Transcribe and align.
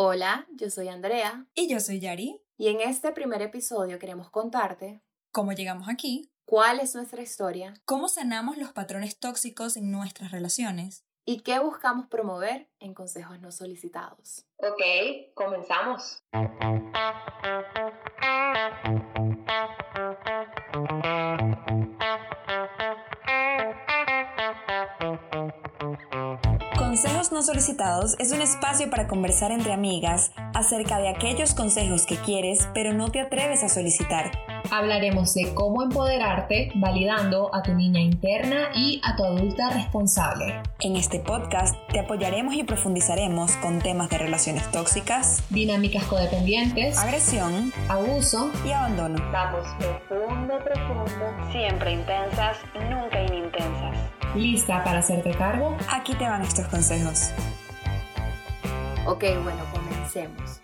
Hola, 0.00 0.46
yo 0.52 0.70
soy 0.70 0.86
Andrea. 0.86 1.44
Y 1.56 1.68
yo 1.68 1.80
soy 1.80 1.98
Yari. 1.98 2.40
Y 2.56 2.68
en 2.68 2.80
este 2.80 3.10
primer 3.10 3.42
episodio 3.42 3.98
queremos 3.98 4.30
contarte 4.30 5.02
cómo 5.32 5.52
llegamos 5.54 5.88
aquí, 5.88 6.30
cuál 6.44 6.78
es 6.78 6.94
nuestra 6.94 7.20
historia, 7.20 7.74
cómo 7.84 8.06
sanamos 8.06 8.58
los 8.58 8.72
patrones 8.72 9.18
tóxicos 9.18 9.76
en 9.76 9.90
nuestras 9.90 10.30
relaciones 10.30 11.04
y 11.24 11.40
qué 11.40 11.58
buscamos 11.58 12.06
promover 12.06 12.70
en 12.78 12.94
consejos 12.94 13.40
no 13.40 13.50
solicitados. 13.50 14.46
Ok, 14.58 15.34
comenzamos. 15.34 16.22
Consejos 27.00 27.30
no 27.30 27.42
solicitados 27.42 28.16
es 28.18 28.32
un 28.32 28.42
espacio 28.42 28.90
para 28.90 29.06
conversar 29.06 29.52
entre 29.52 29.72
amigas 29.72 30.32
acerca 30.52 30.98
de 30.98 31.08
aquellos 31.08 31.54
consejos 31.54 32.06
que 32.06 32.16
quieres 32.16 32.68
pero 32.74 32.92
no 32.92 33.12
te 33.12 33.20
atreves 33.20 33.62
a 33.62 33.68
solicitar. 33.68 34.32
Hablaremos 34.72 35.32
de 35.34 35.54
cómo 35.54 35.84
empoderarte 35.84 36.72
validando 36.74 37.54
a 37.54 37.62
tu 37.62 37.72
niña 37.72 38.00
interna 38.00 38.70
y 38.74 39.00
a 39.04 39.14
tu 39.14 39.22
adulta 39.22 39.70
responsable. 39.70 40.60
En 40.80 40.96
este 40.96 41.20
podcast 41.20 41.76
te 41.92 42.00
apoyaremos 42.00 42.54
y 42.54 42.64
profundizaremos 42.64 43.52
con 43.58 43.78
temas 43.78 44.10
de 44.10 44.18
relaciones 44.18 44.68
tóxicas, 44.72 45.44
dinámicas 45.50 46.02
codependientes, 46.02 46.98
agresión, 46.98 47.72
abuso 47.88 48.50
y 48.66 48.72
abandono. 48.72 49.24
Vamos 49.30 49.68
profundo, 49.78 50.58
profundo, 50.64 51.52
siempre 51.52 51.92
intensas, 51.92 52.56
nunca 52.90 53.20
¿Lista 54.34 54.84
para 54.84 55.00
hacerte 55.00 55.30
cargo? 55.32 55.76
Aquí 55.90 56.14
te 56.14 56.24
van 56.24 56.42
estos 56.42 56.66
consejos. 56.68 57.30
Ok, 59.06 59.24
bueno, 59.42 59.64
comencemos. 59.72 60.60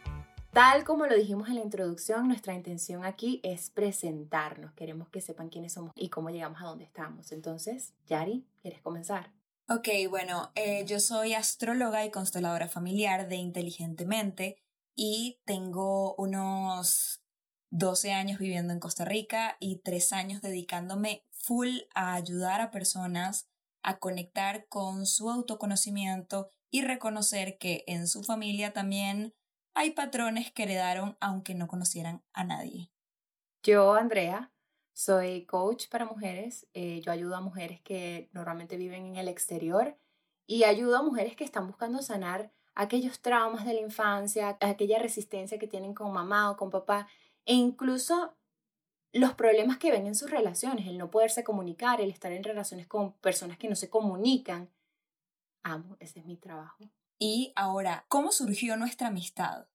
Tal 0.53 0.85
como 0.85 1.07
lo 1.07 1.17
dijimos 1.17 1.49
en 1.49 1.57
la 1.57 1.63
introducción, 1.63 2.29
nuestra 2.29 2.55
intención 2.55 3.05
aquí 3.05 3.41
es 3.43 3.71
presentarnos. 3.71 4.73
Queremos 4.75 5.09
que 5.09 5.21
sepan 5.21 5.49
quiénes 5.49 5.73
somos 5.73 5.93
y 5.97 6.11
cómo 6.11 6.31
llegamos 6.31 6.63
a 6.63 6.67
donde 6.67 6.85
estamos. 6.85 7.33
Entonces, 7.33 7.95
Yari, 8.07 8.47
¿quieres 8.63 8.81
comenzar? 8.81 9.33
Ok, 9.69 9.89
bueno, 10.11 10.53
eh, 10.55 10.85
yo 10.87 11.01
soy 11.01 11.35
astróloga 11.35 12.05
y 12.05 12.13
consteladora 12.13 12.69
familiar 12.69 13.27
de 13.27 13.37
Inteligentemente 13.37 14.63
y 14.95 15.41
tengo 15.45 16.15
unos 16.17 17.23
12 17.71 18.13
años 18.13 18.39
viviendo 18.39 18.73
en 18.73 18.79
Costa 18.79 19.05
Rica 19.05 19.57
y 19.59 19.79
3 19.79 20.13
años 20.13 20.43
dedicándome 20.43 21.24
full 21.45 21.79
a 21.95 22.15
ayudar 22.15 22.61
a 22.61 22.71
personas 22.71 23.49
a 23.83 23.99
conectar 23.99 24.67
con 24.69 25.07
su 25.07 25.31
autoconocimiento 25.31 26.49
y 26.71 26.83
reconocer 26.83 27.59
que 27.59 27.85
en 27.87 28.09
su 28.09 28.23
familia 28.23 28.73
también 28.73 29.35
hay 29.75 29.91
patrones 29.91 30.51
que 30.53 30.63
heredaron 30.63 31.17
aunque 31.21 31.55
no 31.55 31.69
conocieran 31.69 32.25
a 32.33 32.45
nadie. 32.45 32.91
Yo, 33.63 33.95
Andrea, 33.95 34.53
soy 34.95 35.45
coach 35.47 35.89
para 35.89 36.07
mujeres. 36.07 36.67
Eh, 36.73 37.03
yo 37.05 37.13
ayudo 37.13 37.37
a 37.37 37.41
mujeres 37.41 37.81
que 37.83 38.31
normalmente 38.33 38.77
viven 38.77 39.07
en 39.07 39.17
el 39.17 39.29
exterior 39.29 39.99
y 40.47 40.65
ayudo 40.65 40.97
a 40.97 41.03
mujeres 41.03 41.37
que 41.37 41.45
están 41.45 41.67
buscando 41.67 42.03
sanar 42.03 42.53
aquellos 42.75 43.21
traumas 43.21 43.65
de 43.65 43.75
la 43.75 43.81
infancia, 43.81 44.57
aquella 44.61 44.99
resistencia 44.99 45.59
que 45.59 45.69
tienen 45.69 45.95
con 45.95 46.13
mamá 46.13 46.51
o 46.51 46.57
con 46.57 46.71
papá 46.71 47.09
e 47.45 47.55
incluso 47.55 48.37
los 49.15 49.35
problemas 49.35 49.79
que 49.79 49.93
ven 49.93 50.09
en 50.09 50.17
sus 50.17 50.29
relaciones, 50.29 50.89
el 50.89 50.99
no 50.99 51.11
poderse 51.11 51.45
comunicar, 51.45 52.01
el 52.01 52.11
estar 52.11 52.33
en 52.33 52.43
relaciones 52.43 52.89
con 52.89 53.13
personas 53.15 53.57
que 53.59 53.69
no 53.69 53.77
se 53.77 53.89
comunican. 53.89 54.69
Amo, 55.63 55.97
ese 56.01 56.19
es 56.19 56.27
mi 56.27 56.37
trabajo. 56.37 56.85
Y 57.19 57.53
ahora, 57.55 58.07
¿cómo 58.09 58.33
surgió 58.33 58.77
nuestra 58.77 59.07
amistad? 59.07 59.69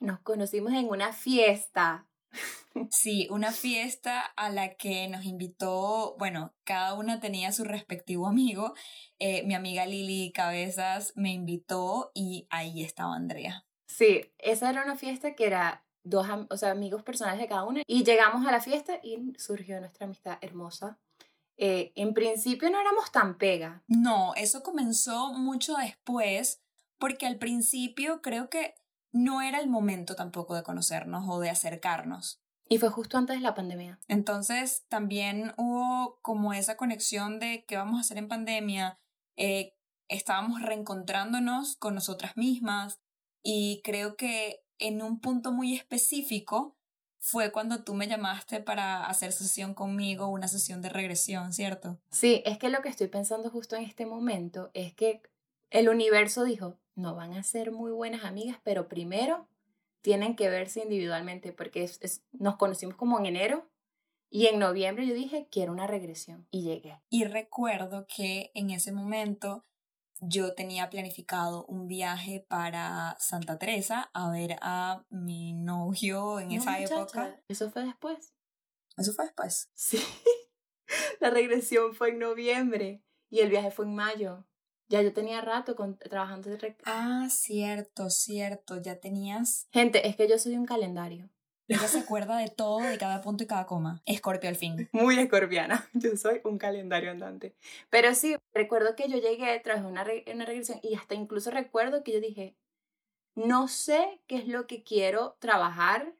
Nos 0.00 0.20
conocimos 0.20 0.72
en 0.72 0.88
una 0.88 1.12
fiesta. 1.12 2.08
Sí, 2.90 3.26
una 3.30 3.50
fiesta 3.50 4.20
a 4.20 4.50
la 4.50 4.76
que 4.76 5.08
nos 5.08 5.24
invitó, 5.24 6.14
bueno, 6.16 6.54
cada 6.62 6.94
una 6.94 7.18
tenía 7.18 7.50
su 7.50 7.64
respectivo 7.64 8.28
amigo. 8.28 8.74
Eh, 9.18 9.42
mi 9.44 9.54
amiga 9.54 9.84
Lili 9.84 10.30
Cabezas 10.30 11.12
me 11.16 11.32
invitó 11.32 12.12
y 12.14 12.46
ahí 12.50 12.84
estaba 12.84 13.16
Andrea. 13.16 13.66
Sí, 13.86 14.32
esa 14.38 14.70
era 14.70 14.84
una 14.84 14.94
fiesta 14.94 15.34
que 15.34 15.46
era 15.46 15.87
dos 16.02 16.26
o 16.50 16.56
sea, 16.56 16.70
amigos 16.70 17.02
personales 17.02 17.40
de 17.40 17.48
cada 17.48 17.64
una 17.64 17.82
y 17.86 18.04
llegamos 18.04 18.46
a 18.46 18.52
la 18.52 18.60
fiesta 18.60 19.00
y 19.02 19.32
surgió 19.38 19.80
nuestra 19.80 20.06
amistad 20.06 20.38
hermosa. 20.40 20.98
Eh, 21.56 21.92
en 21.96 22.14
principio 22.14 22.70
no 22.70 22.80
éramos 22.80 23.10
tan 23.10 23.36
pega. 23.36 23.82
No, 23.88 24.34
eso 24.36 24.62
comenzó 24.62 25.32
mucho 25.32 25.74
después 25.76 26.62
porque 26.98 27.26
al 27.26 27.38
principio 27.38 28.22
creo 28.22 28.48
que 28.48 28.74
no 29.12 29.42
era 29.42 29.58
el 29.58 29.68
momento 29.68 30.14
tampoco 30.14 30.54
de 30.54 30.62
conocernos 30.62 31.24
o 31.28 31.40
de 31.40 31.50
acercarnos. 31.50 32.40
Y 32.68 32.78
fue 32.78 32.90
justo 32.90 33.16
antes 33.16 33.36
de 33.36 33.42
la 33.42 33.54
pandemia. 33.54 33.98
Entonces 34.08 34.84
también 34.88 35.54
hubo 35.56 36.18
como 36.22 36.52
esa 36.52 36.76
conexión 36.76 37.40
de 37.40 37.64
qué 37.66 37.76
vamos 37.76 37.96
a 37.96 38.00
hacer 38.00 38.18
en 38.18 38.28
pandemia. 38.28 38.98
Eh, 39.36 39.74
estábamos 40.08 40.60
reencontrándonos 40.62 41.76
con 41.76 41.94
nosotras 41.94 42.36
mismas 42.36 43.00
y 43.42 43.80
creo 43.84 44.16
que 44.16 44.62
en 44.78 45.02
un 45.02 45.20
punto 45.20 45.52
muy 45.52 45.74
específico 45.74 46.76
fue 47.18 47.50
cuando 47.50 47.82
tú 47.82 47.94
me 47.94 48.06
llamaste 48.06 48.60
para 48.60 49.06
hacer 49.06 49.32
sesión 49.32 49.74
conmigo, 49.74 50.28
una 50.28 50.48
sesión 50.48 50.80
de 50.82 50.88
regresión, 50.88 51.52
¿cierto? 51.52 51.98
Sí, 52.10 52.42
es 52.46 52.58
que 52.58 52.70
lo 52.70 52.80
que 52.80 52.88
estoy 52.88 53.08
pensando 53.08 53.50
justo 53.50 53.76
en 53.76 53.84
este 53.84 54.06
momento 54.06 54.70
es 54.74 54.94
que 54.94 55.22
el 55.70 55.88
universo 55.88 56.44
dijo, 56.44 56.78
no 56.94 57.14
van 57.14 57.34
a 57.34 57.42
ser 57.42 57.72
muy 57.72 57.90
buenas 57.90 58.24
amigas, 58.24 58.58
pero 58.62 58.88
primero 58.88 59.48
tienen 60.00 60.36
que 60.36 60.48
verse 60.48 60.80
individualmente 60.80 61.52
porque 61.52 61.90
nos 62.32 62.56
conocimos 62.56 62.96
como 62.96 63.18
en 63.18 63.26
enero 63.26 63.68
y 64.30 64.46
en 64.46 64.58
noviembre 64.58 65.06
yo 65.06 65.14
dije, 65.14 65.48
quiero 65.50 65.72
una 65.72 65.86
regresión 65.86 66.46
y 66.50 66.62
llegué. 66.62 67.00
Y 67.08 67.24
recuerdo 67.24 68.06
que 68.06 68.50
en 68.54 68.70
ese 68.70 68.92
momento 68.92 69.64
yo 70.20 70.54
tenía 70.54 70.90
planificado 70.90 71.64
un 71.66 71.86
viaje 71.86 72.44
para 72.48 73.16
Santa 73.20 73.58
Teresa 73.58 74.10
a 74.12 74.30
ver 74.30 74.56
a 74.60 75.04
mi 75.10 75.52
novio 75.52 76.40
en 76.40 76.52
esa 76.52 76.80
época. 76.80 77.40
¿Eso 77.48 77.70
fue 77.70 77.84
después? 77.84 78.34
Eso 78.96 79.12
fue 79.12 79.26
después. 79.26 79.70
Sí. 79.74 79.98
La 81.20 81.30
regresión 81.30 81.94
fue 81.94 82.10
en 82.10 82.18
noviembre 82.18 83.04
y 83.30 83.40
el 83.40 83.50
viaje 83.50 83.70
fue 83.70 83.84
en 83.84 83.94
mayo. 83.94 84.46
Ya 84.88 85.02
yo 85.02 85.12
tenía 85.12 85.42
rato 85.42 85.76
con, 85.76 85.98
trabajando 85.98 86.48
de 86.48 86.76
Ah, 86.84 87.28
cierto, 87.30 88.08
cierto, 88.08 88.80
ya 88.80 88.98
tenías. 88.98 89.68
Gente, 89.70 90.08
es 90.08 90.16
que 90.16 90.28
yo 90.28 90.38
soy 90.38 90.56
un 90.56 90.64
calendario. 90.64 91.28
Ella 91.68 91.86
se 91.86 91.98
acuerda 91.98 92.38
de 92.38 92.48
todo, 92.48 92.80
de 92.80 92.96
cada 92.96 93.20
punto 93.20 93.44
y 93.44 93.46
cada 93.46 93.66
coma. 93.66 94.00
Escorpio 94.06 94.48
al 94.48 94.56
fin. 94.56 94.88
Muy 94.92 95.18
escorpiana. 95.18 95.86
Yo 95.92 96.16
soy 96.16 96.40
un 96.44 96.56
calendario 96.56 97.10
andante. 97.10 97.54
Pero 97.90 98.14
sí, 98.14 98.36
recuerdo 98.54 98.96
que 98.96 99.08
yo 99.08 99.18
llegué 99.18 99.60
tras 99.60 99.84
una, 99.84 100.04
una 100.32 100.44
regresión 100.46 100.80
y 100.82 100.94
hasta 100.94 101.14
incluso 101.14 101.50
recuerdo 101.50 102.02
que 102.02 102.12
yo 102.12 102.20
dije, 102.20 102.56
no 103.34 103.68
sé 103.68 104.20
qué 104.26 104.36
es 104.36 104.48
lo 104.48 104.66
que 104.66 104.82
quiero 104.82 105.36
trabajar, 105.40 106.14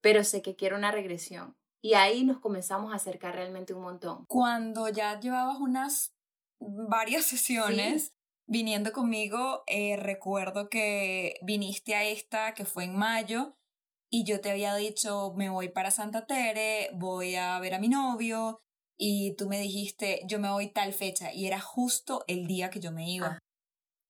pero 0.00 0.24
sé 0.24 0.42
que 0.42 0.56
quiero 0.56 0.76
una 0.76 0.90
regresión. 0.90 1.56
Y 1.80 1.94
ahí 1.94 2.24
nos 2.24 2.40
comenzamos 2.40 2.92
a 2.92 2.96
acercar 2.96 3.36
realmente 3.36 3.74
un 3.74 3.82
montón. 3.82 4.26
Cuando 4.26 4.88
ya 4.88 5.18
llevabas 5.18 5.58
unas 5.58 6.12
varias 6.60 7.24
sesiones, 7.24 8.14
viniendo 8.46 8.92
conmigo, 8.92 9.62
eh, 9.66 9.96
recuerdo 9.96 10.68
que 10.68 11.36
viniste 11.42 11.94
a 11.94 12.04
esta 12.04 12.54
que 12.54 12.64
fue 12.64 12.84
en 12.84 12.96
mayo 12.96 13.56
y 14.14 14.24
yo 14.24 14.42
te 14.42 14.50
había 14.50 14.74
dicho, 14.74 15.32
me 15.36 15.48
voy 15.48 15.70
para 15.70 15.90
Santa 15.90 16.26
Tere, 16.26 16.90
voy 16.92 17.34
a 17.34 17.58
ver 17.60 17.72
a 17.72 17.78
mi 17.78 17.88
novio, 17.88 18.60
y 18.98 19.34
tú 19.36 19.48
me 19.48 19.58
dijiste, 19.58 20.20
yo 20.26 20.38
me 20.38 20.50
voy 20.50 20.68
tal 20.70 20.92
fecha, 20.92 21.32
y 21.32 21.46
era 21.46 21.60
justo 21.60 22.22
el 22.26 22.46
día 22.46 22.68
que 22.68 22.78
yo 22.78 22.92
me 22.92 23.10
iba. 23.10 23.26
Ah. 23.26 23.38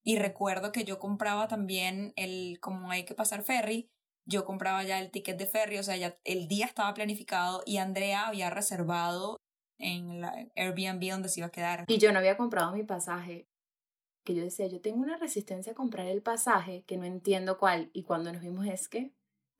Y 0.05 0.19
recuerdo 0.19 0.73
que 0.73 0.83
yo 0.83 0.99
compraba 0.99 1.47
también 1.47 2.13
el, 2.17 2.59
como 2.61 2.91
hay 2.91 3.05
que 3.05 3.15
pasar 3.15 3.45
ferry, 3.45 3.87
yo 4.27 4.45
compraba 4.45 4.83
ya 4.83 4.99
el 4.99 5.13
ticket 5.13 5.39
de 5.39 5.47
ferry, 5.47 5.79
o 5.79 5.85
sea, 5.85 5.97
ya 5.97 6.19
el 6.25 6.49
día 6.49 6.67
estaba 6.67 6.93
planificado 6.95 7.63
y 7.65 7.77
Andrea 7.77 8.27
había 8.27 8.51
reservado 8.51 9.37
en 9.79 10.21
la 10.21 10.35
Airbnb 10.57 11.13
donde 11.13 11.29
se 11.29 11.41
iba 11.41 11.47
a 11.47 11.53
quedar. 11.53 11.85
Y 11.87 11.99
yo 11.99 12.13
no 12.13 12.19
había 12.19 12.37
comprado 12.37 12.73
mi 12.73 12.83
pasaje. 12.83 13.47
Que 14.25 14.35
yo 14.35 14.43
decía, 14.43 14.67
yo 14.67 14.81
tengo 14.81 15.01
una 15.01 15.17
resistencia 15.17 15.73
a 15.73 15.77
comprar 15.77 16.09
el 16.09 16.23
pasaje 16.23 16.83
que 16.87 16.97
no 16.97 17.05
entiendo 17.05 17.59
cuál. 17.59 17.91
Y 17.93 18.03
cuando 18.03 18.33
nos 18.33 18.43
vimos 18.43 18.67
es 18.67 18.89
que 18.89 19.13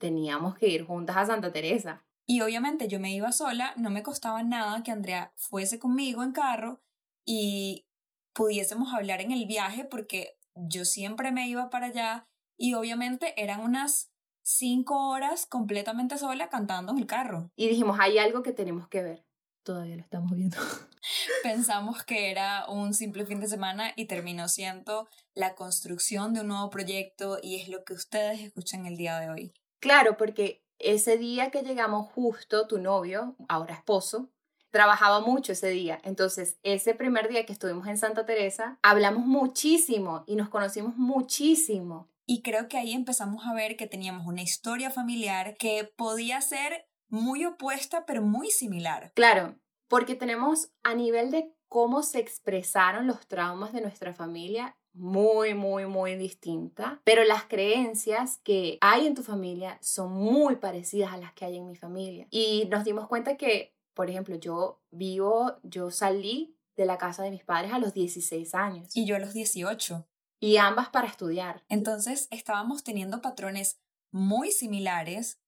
teníamos 0.03 0.57
que 0.57 0.67
ir 0.67 0.85
juntas 0.85 1.17
a 1.17 1.27
Santa 1.27 1.53
Teresa. 1.53 2.05
Y 2.27 2.41
obviamente 2.41 2.89
yo 2.89 2.99
me 2.99 3.15
iba 3.15 3.31
sola, 3.31 3.73
no 3.77 3.89
me 3.89 4.03
costaba 4.03 4.43
nada 4.43 4.83
que 4.83 4.91
Andrea 4.91 5.33
fuese 5.37 5.79
conmigo 5.79 6.25
en 6.25 6.33
carro 6.33 6.83
y 7.25 7.87
pudiésemos 8.33 8.93
hablar 8.93 9.21
en 9.21 9.31
el 9.31 9.47
viaje 9.47 9.85
porque 9.85 10.41
yo 10.57 10.85
siempre 10.85 11.31
me 11.31 11.49
iba 11.49 11.71
para 11.71 11.87
allá 11.87 12.27
y 12.57 12.75
obviamente 12.75 13.41
eran 13.41 13.61
unas 13.61 14.11
cinco 14.43 15.09
horas 15.09 15.47
completamente 15.47 16.19
sola 16.19 16.49
cantando 16.49 16.91
en 16.91 16.99
el 16.99 17.07
carro. 17.07 17.53
Y 17.55 17.69
dijimos, 17.69 17.99
hay 18.01 18.19
algo 18.19 18.43
que 18.43 18.53
tenemos 18.53 18.89
que 18.89 19.05
ver. 19.05 19.25
todavía 19.63 19.95
lo 19.95 20.03
estamos 20.03 20.33
viendo. 20.33 20.57
Pensamos 21.45 22.03
que 22.03 22.33
era 22.33 22.67
un 22.69 22.93
simple 22.93 23.25
fin 23.25 23.39
de 23.39 23.47
semana 23.47 23.93
y 23.95 24.07
terminó 24.07 24.49
siendo 24.49 25.09
la 25.35 25.55
construcción 25.55 26.35
de 26.35 26.41
un 26.41 26.49
nuevo 26.49 26.71
proyecto 26.71 27.39
y 27.41 27.61
es 27.61 27.69
lo 27.69 27.85
que 27.85 27.95
ustedes 27.95 28.41
escuchan 28.41 28.87
el 28.87 28.97
día 28.97 29.21
de 29.21 29.31
hoy. 29.31 29.53
Claro, 29.83 30.17
porque 30.17 30.63
ese 30.79 31.19
día 31.19 31.51
que 31.51 31.63
llegamos 31.63 32.07
justo, 32.13 32.69
tu 32.69 32.79
novio, 32.79 33.35
ahora 33.49 33.75
esposo, 33.75 34.31
trabajaba 34.71 35.21
mucho 35.21 35.51
ese 35.51 35.71
día. 35.71 36.01
Entonces, 36.05 36.57
ese 36.63 36.95
primer 36.95 37.29
día 37.29 37.45
que 37.45 37.53
estuvimos 37.53 37.89
en 37.89 37.99
Santa 37.99 38.25
Teresa, 38.25 38.79
hablamos 38.81 39.27
muchísimo 39.27 40.23
y 40.29 40.37
nos 40.37 40.51
conocimos 40.51 40.97
muchísimo. 40.97 42.09
Y 42.27 42.43
creo 42.43 42.69
que 42.69 42.79
ahí 42.79 42.93
empezamos 42.93 43.45
a 43.45 43.55
ver 43.55 43.77
que 43.77 43.89
teníamos 43.89 44.25
una 44.25 44.43
historia 44.43 44.93
familiar 44.93 45.57
que 45.59 45.93
podía 45.97 46.41
ser 46.43 46.89
muy 47.09 47.45
opuesta, 47.45 48.07
pero 48.07 48.23
muy 48.23 48.53
similar. 48.53 49.11
Claro, 49.17 49.57
porque 49.89 50.15
tenemos 50.15 50.71
a 50.85 50.95
nivel 50.95 51.33
de 51.33 51.53
cómo 51.67 52.05
se 52.05 52.21
expresaron 52.21 53.09
los 53.09 53.27
traumas 53.27 53.73
de 53.73 53.81
nuestra 53.81 54.15
familia 54.15 54.77
muy, 54.95 55.55
muy, 55.55 55.87
muy 55.87 56.17
distinta, 56.17 57.01
pero 57.05 57.25
las 57.25 57.45
creencias 57.45 58.39
que 58.45 58.79
hay 58.81 59.07
en 59.07 59.15
tu 59.15 59.23
familia 59.23 59.79
son 59.81 60.13
muy 60.13 60.57
parecidas 60.57 61.13
a 61.13 61.17
las 61.17 61.33
que 61.33 61.45
hay 61.45 61.57
en 61.57 61.67
mi 61.67 61.77
familia. 61.77 62.27
Y 62.31 62.67
nos 62.71 62.85
dimos 62.85 63.09
cuenta 63.09 63.37
que, 63.37 63.75
por 63.95 64.11
ejemplo, 64.11 64.37
yo 64.37 64.81
vivo, 64.91 65.57
yo 65.63 65.91
salí 65.91 66.57
de 66.77 66.87
la 66.87 66.99
casa 66.99 67.23
de 67.23 67.31
mis 67.31 67.45
padres 67.45 67.73
a 67.73 67.79
los 67.79 67.95
16 67.95 68.55
años. 68.55 68.97
Y 68.97 69.07
yo 69.07 69.17
a 69.17 69.19
los 69.19 69.35
18. 69.35 70.07
Y 70.41 70.57
ambas 70.57 70.89
para 70.89 71.07
estudiar. 71.07 71.65
Entonces 71.69 72.29
estábamos 72.31 72.83
teniendo 72.85 73.23
patrones 73.23 73.81
muy 74.11 74.51
similares 74.51 75.41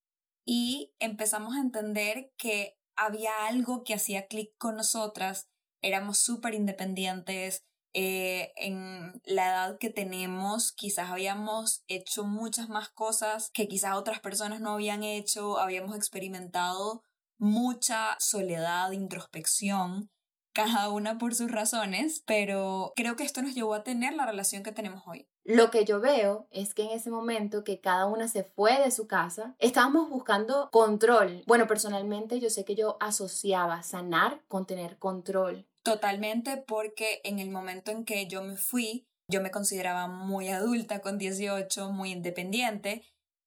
y 0.45 0.93
empezamos 0.99 1.55
a 1.55 1.61
entender 1.61 2.31
que 2.37 2.77
había 2.95 3.47
algo 3.47 3.83
que 3.83 3.93
hacía 3.93 4.27
clic 4.27 4.51
con 4.57 4.75
nosotras, 4.75 5.49
éramos 5.81 6.19
súper 6.19 6.53
independientes, 6.53 7.65
eh, 7.97 8.51
en 8.57 9.21
la 9.23 9.47
edad 9.47 9.77
que 9.79 9.89
tenemos, 9.89 10.73
quizás 10.73 11.11
habíamos 11.11 11.85
hecho 11.87 12.25
muchas 12.25 12.67
más 12.67 12.89
cosas 12.89 13.51
que 13.53 13.69
quizás 13.69 13.95
otras 13.95 14.19
personas 14.19 14.59
no 14.59 14.71
habían 14.71 15.01
hecho, 15.03 15.57
habíamos 15.59 15.95
experimentado 15.95 17.03
mucha 17.37 18.17
soledad, 18.19 18.91
introspección, 18.91 20.09
cada 20.53 20.89
una 20.89 21.17
por 21.17 21.35
sus 21.35 21.49
razones, 21.49 22.21
pero 22.27 22.91
creo 22.97 23.15
que 23.15 23.23
esto 23.23 23.41
nos 23.41 23.55
llevó 23.55 23.73
a 23.73 23.85
tener 23.85 24.13
la 24.13 24.25
relación 24.25 24.61
que 24.61 24.73
tenemos 24.73 25.03
hoy. 25.07 25.29
Lo 25.45 25.71
que 25.71 25.85
yo 25.85 26.01
veo 26.01 26.49
es 26.51 26.73
que 26.73 26.83
en 26.83 26.89
ese 26.89 27.11
momento 27.11 27.63
que 27.63 27.79
cada 27.79 28.07
una 28.07 28.27
se 28.27 28.43
fue 28.43 28.77
de 28.77 28.91
su 28.91 29.07
casa, 29.07 29.55
estábamos 29.59 30.09
buscando 30.09 30.69
control. 30.69 31.43
Bueno, 31.47 31.65
personalmente 31.65 32.41
yo 32.41 32.49
sé 32.49 32.65
que 32.65 32.75
yo 32.75 32.97
asociaba 32.99 33.83
sanar 33.83 34.41
con 34.49 34.65
tener 34.65 34.97
control. 34.97 35.65
Totalmente, 35.85 36.57
porque 36.57 37.21
en 37.23 37.37
el 37.37 37.51
momento 37.51 37.91
en 37.91 38.05
que 38.05 38.25
yo 38.25 38.41
me 38.41 38.57
fui, 38.57 39.07
yo 39.31 39.39
me 39.39 39.51
consideraba 39.51 40.07
muy 40.07 40.49
adulta 40.49 40.99
con 40.99 41.19
18, 41.19 41.91
muy 41.91 42.11
independiente, 42.11 43.03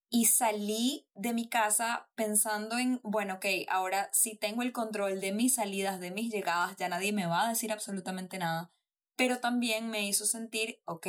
y 0.08 0.26
salí 0.26 1.08
de 1.16 1.32
mi 1.32 1.48
casa 1.48 2.08
pensando 2.14 2.78
en, 2.78 3.00
bueno, 3.02 3.34
ok, 3.34 3.46
ahora 3.68 4.08
si 4.12 4.36
tengo 4.36 4.62
el 4.62 4.72
control 4.72 5.20
de 5.20 5.32
mis 5.32 5.56
salidas, 5.56 5.98
de 5.98 6.12
mis 6.12 6.32
llegadas, 6.32 6.76
ya 6.76 6.88
nadie 6.88 7.12
me 7.12 7.26
va 7.26 7.44
a 7.44 7.48
decir 7.48 7.72
absolutamente 7.72 8.38
nada. 8.38 8.70
Pero 9.16 9.40
también 9.40 9.90
me 9.90 10.06
hizo 10.06 10.24
sentir, 10.24 10.80
ok, 10.84 11.08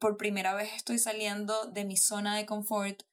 por 0.00 0.16
primera 0.16 0.56
vez 0.56 0.72
estoy 0.74 0.98
saliendo 0.98 1.66
de 1.66 1.84
mi 1.84 1.96
zona 1.96 2.36
de 2.36 2.46
confort 2.46 3.04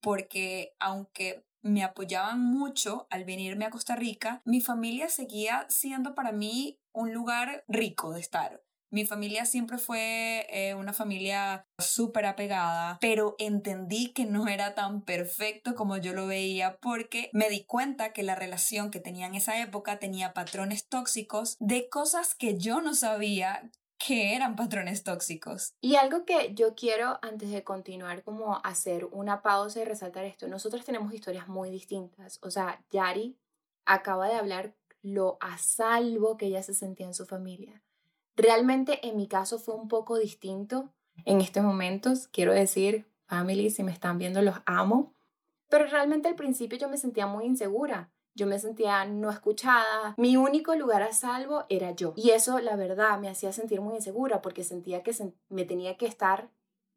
porque 0.00 0.74
aunque 0.80 1.44
me 1.62 1.82
apoyaban 1.82 2.40
mucho 2.40 3.06
al 3.10 3.24
venirme 3.24 3.64
a 3.64 3.70
Costa 3.70 3.96
Rica, 3.96 4.42
mi 4.44 4.60
familia 4.60 5.08
seguía 5.08 5.66
siendo 5.68 6.14
para 6.14 6.32
mí 6.32 6.80
un 6.92 7.12
lugar 7.12 7.64
rico 7.68 8.12
de 8.12 8.20
estar. 8.20 8.62
Mi 8.92 9.06
familia 9.06 9.46
siempre 9.46 9.78
fue 9.78 10.46
eh, 10.50 10.74
una 10.74 10.92
familia 10.92 11.66
súper 11.78 12.26
apegada, 12.26 12.98
pero 13.00 13.36
entendí 13.38 14.12
que 14.12 14.26
no 14.26 14.48
era 14.48 14.74
tan 14.74 15.00
perfecto 15.00 15.74
como 15.74 15.96
yo 15.96 16.12
lo 16.12 16.26
veía 16.26 16.76
porque 16.76 17.30
me 17.32 17.48
di 17.48 17.64
cuenta 17.64 18.12
que 18.12 18.22
la 18.22 18.34
relación 18.34 18.90
que 18.90 19.00
tenía 19.00 19.26
en 19.26 19.34
esa 19.34 19.58
época 19.58 19.98
tenía 19.98 20.34
patrones 20.34 20.88
tóxicos 20.88 21.56
de 21.58 21.88
cosas 21.88 22.34
que 22.34 22.58
yo 22.58 22.82
no 22.82 22.94
sabía 22.94 23.70
que 24.04 24.34
eran 24.34 24.56
patrones 24.56 25.04
tóxicos. 25.04 25.74
Y 25.80 25.94
algo 25.94 26.24
que 26.24 26.54
yo 26.54 26.74
quiero 26.74 27.18
antes 27.22 27.50
de 27.50 27.62
continuar 27.62 28.22
como 28.22 28.60
hacer 28.64 29.06
una 29.12 29.42
pausa 29.42 29.80
y 29.80 29.84
resaltar 29.84 30.24
esto, 30.24 30.48
nosotros 30.48 30.84
tenemos 30.84 31.14
historias 31.14 31.46
muy 31.48 31.70
distintas. 31.70 32.38
O 32.42 32.50
sea, 32.50 32.82
Yari 32.90 33.36
acaba 33.84 34.28
de 34.28 34.34
hablar 34.34 34.74
lo 35.02 35.38
a 35.40 35.58
salvo 35.58 36.36
que 36.36 36.46
ella 36.46 36.62
se 36.62 36.74
sentía 36.74 37.06
en 37.06 37.14
su 37.14 37.26
familia. 37.26 37.82
Realmente 38.34 39.06
en 39.06 39.16
mi 39.16 39.28
caso 39.28 39.58
fue 39.58 39.74
un 39.74 39.88
poco 39.88 40.18
distinto 40.18 40.92
en 41.24 41.40
estos 41.40 41.62
momentos. 41.62 42.28
Quiero 42.28 42.52
decir, 42.52 43.06
family, 43.26 43.70
si 43.70 43.82
me 43.82 43.92
están 43.92 44.18
viendo, 44.18 44.42
los 44.42 44.56
amo. 44.66 45.14
Pero 45.68 45.86
realmente 45.86 46.28
al 46.28 46.36
principio 46.36 46.78
yo 46.78 46.88
me 46.88 46.98
sentía 46.98 47.26
muy 47.26 47.44
insegura. 47.44 48.10
Yo 48.34 48.46
me 48.46 48.58
sentía 48.58 49.04
no 49.04 49.30
escuchada. 49.30 50.14
Mi 50.16 50.36
único 50.36 50.74
lugar 50.74 51.02
a 51.02 51.12
salvo 51.12 51.64
era 51.68 51.92
yo. 51.92 52.14
Y 52.16 52.30
eso, 52.30 52.58
la 52.60 52.76
verdad, 52.76 53.18
me 53.18 53.28
hacía 53.28 53.52
sentir 53.52 53.80
muy 53.80 53.96
insegura 53.96 54.40
porque 54.42 54.64
sentía 54.64 55.02
que 55.02 55.12
me 55.48 55.64
tenía 55.64 55.96
que 55.96 56.06
estar 56.06 56.50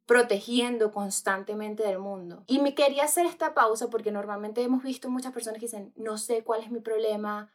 protegiendo 0.05 0.91
constantemente 0.91 1.83
del 1.83 1.99
mundo. 1.99 2.43
Y 2.47 2.59
me 2.59 2.75
quería 2.75 3.03
hacer 3.03 3.25
esta 3.25 3.53
pausa 3.53 3.89
porque 3.89 4.11
normalmente 4.11 4.61
hemos 4.61 4.83
visto 4.83 5.09
muchas 5.09 5.33
personas 5.33 5.59
que 5.59 5.65
dicen, 5.65 5.93
no 5.95 6.17
sé 6.17 6.43
cuál 6.43 6.61
es 6.61 6.71
mi 6.71 6.79
problema, 6.79 7.51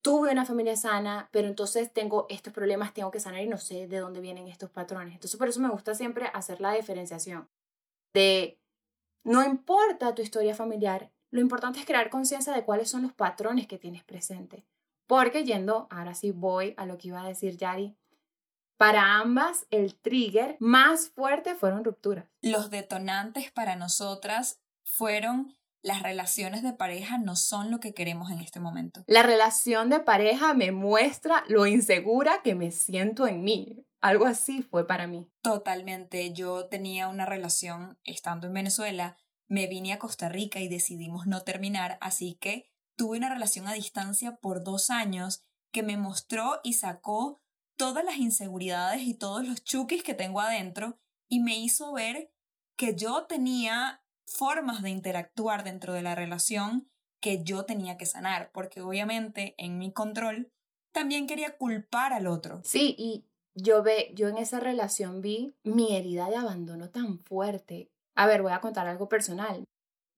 tuve 0.00 0.30
una 0.30 0.44
familia 0.44 0.76
sana, 0.76 1.28
pero 1.32 1.48
entonces 1.48 1.92
tengo 1.92 2.26
estos 2.28 2.52
problemas, 2.52 2.94
tengo 2.94 3.10
que 3.10 3.20
sanar 3.20 3.42
y 3.42 3.48
no 3.48 3.58
sé 3.58 3.88
de 3.88 3.98
dónde 3.98 4.20
vienen 4.20 4.48
estos 4.48 4.70
patrones. 4.70 5.14
Entonces 5.14 5.38
por 5.38 5.48
eso 5.48 5.60
me 5.60 5.68
gusta 5.68 5.94
siempre 5.94 6.30
hacer 6.32 6.60
la 6.60 6.72
diferenciación 6.72 7.48
de, 8.14 8.60
no 9.24 9.44
importa 9.44 10.14
tu 10.14 10.22
historia 10.22 10.54
familiar, 10.54 11.10
lo 11.30 11.40
importante 11.40 11.80
es 11.80 11.86
crear 11.86 12.10
conciencia 12.10 12.52
de 12.52 12.64
cuáles 12.64 12.90
son 12.90 13.02
los 13.02 13.12
patrones 13.12 13.66
que 13.66 13.78
tienes 13.78 14.04
presente. 14.04 14.64
Porque 15.06 15.44
yendo, 15.44 15.86
ahora 15.90 16.14
sí 16.14 16.32
voy 16.32 16.74
a 16.76 16.86
lo 16.86 16.98
que 16.98 17.08
iba 17.08 17.22
a 17.22 17.28
decir 17.28 17.56
Yari, 17.56 17.96
para 18.76 19.16
ambas 19.16 19.66
el 19.70 19.96
trigger 19.96 20.56
más 20.60 21.08
fuerte 21.10 21.54
fueron 21.54 21.84
rupturas. 21.84 22.26
Los 22.42 22.70
detonantes 22.70 23.50
para 23.50 23.74
nosotras 23.74 24.60
fueron 24.84 25.56
las 25.82 26.02
relaciones 26.02 26.62
de 26.62 26.72
pareja 26.72 27.18
no 27.18 27.36
son 27.36 27.70
lo 27.70 27.80
que 27.80 27.94
queremos 27.94 28.30
en 28.30 28.40
este 28.40 28.60
momento. 28.60 29.04
La 29.06 29.22
relación 29.22 29.90
de 29.90 30.00
pareja 30.00 30.52
me 30.54 30.72
muestra 30.72 31.44
lo 31.48 31.66
insegura 31.66 32.42
que 32.42 32.54
me 32.54 32.70
siento 32.70 33.26
en 33.26 33.42
mí. 33.42 33.84
Algo 34.00 34.26
así 34.26 34.62
fue 34.62 34.86
para 34.86 35.06
mí. 35.06 35.28
Totalmente. 35.42 36.32
Yo 36.32 36.66
tenía 36.66 37.08
una 37.08 37.26
relación 37.26 37.98
estando 38.04 38.46
en 38.46 38.54
Venezuela 38.54 39.16
me 39.48 39.66
vine 39.66 39.92
a 39.92 39.98
Costa 39.98 40.28
Rica 40.28 40.60
y 40.60 40.68
decidimos 40.68 41.26
no 41.26 41.42
terminar, 41.42 41.98
así 42.00 42.34
que 42.34 42.70
tuve 42.96 43.18
una 43.18 43.32
relación 43.32 43.66
a 43.66 43.72
distancia 43.72 44.36
por 44.36 44.62
dos 44.62 44.90
años 44.90 45.42
que 45.72 45.82
me 45.82 45.96
mostró 45.96 46.60
y 46.62 46.74
sacó 46.74 47.40
todas 47.76 48.04
las 48.04 48.16
inseguridades 48.16 49.02
y 49.02 49.14
todos 49.14 49.46
los 49.46 49.62
chukis 49.64 50.02
que 50.02 50.14
tengo 50.14 50.40
adentro 50.40 50.98
y 51.28 51.40
me 51.40 51.58
hizo 51.58 51.92
ver 51.92 52.32
que 52.76 52.94
yo 52.94 53.26
tenía 53.26 54.02
formas 54.26 54.82
de 54.82 54.90
interactuar 54.90 55.64
dentro 55.64 55.94
de 55.94 56.02
la 56.02 56.14
relación 56.14 56.90
que 57.20 57.42
yo 57.42 57.64
tenía 57.64 57.96
que 57.96 58.06
sanar, 58.06 58.50
porque 58.52 58.80
obviamente 58.80 59.54
en 59.58 59.78
mi 59.78 59.92
control 59.92 60.52
también 60.92 61.26
quería 61.26 61.56
culpar 61.56 62.12
al 62.12 62.26
otro. 62.26 62.60
Sí, 62.64 62.94
y 62.98 63.24
yo 63.54 63.82
ve, 63.82 64.12
yo 64.14 64.28
en 64.28 64.38
esa 64.38 64.60
relación 64.60 65.20
vi 65.20 65.56
mi 65.62 65.96
herida 65.96 66.28
de 66.28 66.36
abandono 66.36 66.90
tan 66.90 67.18
fuerte 67.20 67.90
a 68.18 68.26
ver, 68.26 68.42
voy 68.42 68.50
a 68.50 68.60
contar 68.60 68.88
algo 68.88 69.08
personal. 69.08 69.62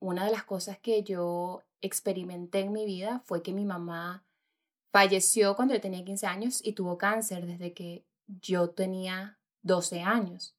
Una 0.00 0.24
de 0.24 0.30
las 0.30 0.44
cosas 0.44 0.78
que 0.78 1.02
yo 1.02 1.62
experimenté 1.82 2.60
en 2.60 2.72
mi 2.72 2.86
vida 2.86 3.20
fue 3.26 3.42
que 3.42 3.52
mi 3.52 3.66
mamá 3.66 4.24
falleció 4.90 5.54
cuando 5.54 5.74
yo 5.74 5.82
tenía 5.82 6.02
15 6.02 6.26
años 6.26 6.60
y 6.64 6.72
tuvo 6.72 6.96
cáncer 6.96 7.44
desde 7.44 7.74
que 7.74 8.06
yo 8.26 8.70
tenía 8.70 9.38
12 9.64 10.00
años. 10.00 10.56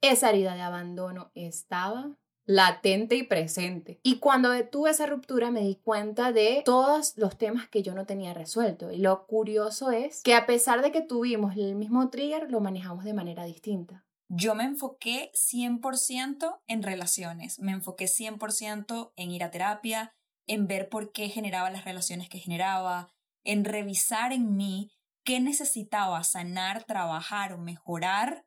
Esa 0.00 0.30
herida 0.30 0.54
de 0.54 0.62
abandono 0.62 1.32
estaba 1.34 2.16
latente 2.46 3.16
y 3.16 3.24
presente. 3.24 3.98
Y 4.04 4.20
cuando 4.20 4.50
tuve 4.68 4.90
esa 4.90 5.06
ruptura 5.06 5.50
me 5.50 5.62
di 5.62 5.74
cuenta 5.74 6.30
de 6.30 6.62
todos 6.64 7.14
los 7.16 7.36
temas 7.36 7.68
que 7.68 7.82
yo 7.82 7.96
no 7.96 8.06
tenía 8.06 8.32
resuelto. 8.32 8.92
Y 8.92 8.98
lo 8.98 9.26
curioso 9.26 9.90
es 9.90 10.22
que 10.22 10.36
a 10.36 10.46
pesar 10.46 10.82
de 10.82 10.92
que 10.92 11.02
tuvimos 11.02 11.56
el 11.56 11.74
mismo 11.74 12.10
trigger, 12.10 12.48
lo 12.48 12.60
manejamos 12.60 13.04
de 13.04 13.12
manera 13.12 13.42
distinta 13.42 14.04
yo 14.36 14.54
me 14.54 14.64
enfoqué 14.64 15.30
100% 15.34 16.62
en 16.66 16.82
relaciones, 16.82 17.58
me 17.58 17.72
enfoqué 17.72 18.06
100% 18.06 19.12
en 19.16 19.30
ir 19.30 19.44
a 19.44 19.50
terapia, 19.50 20.14
en 20.46 20.66
ver 20.66 20.88
por 20.88 21.12
qué 21.12 21.28
generaba 21.28 21.70
las 21.70 21.84
relaciones 21.84 22.28
que 22.28 22.38
generaba, 22.38 23.12
en 23.44 23.64
revisar 23.64 24.32
en 24.32 24.56
mí 24.56 24.90
qué 25.24 25.40
necesitaba 25.40 26.22
sanar, 26.24 26.84
trabajar 26.84 27.52
o 27.52 27.58
mejorar 27.58 28.46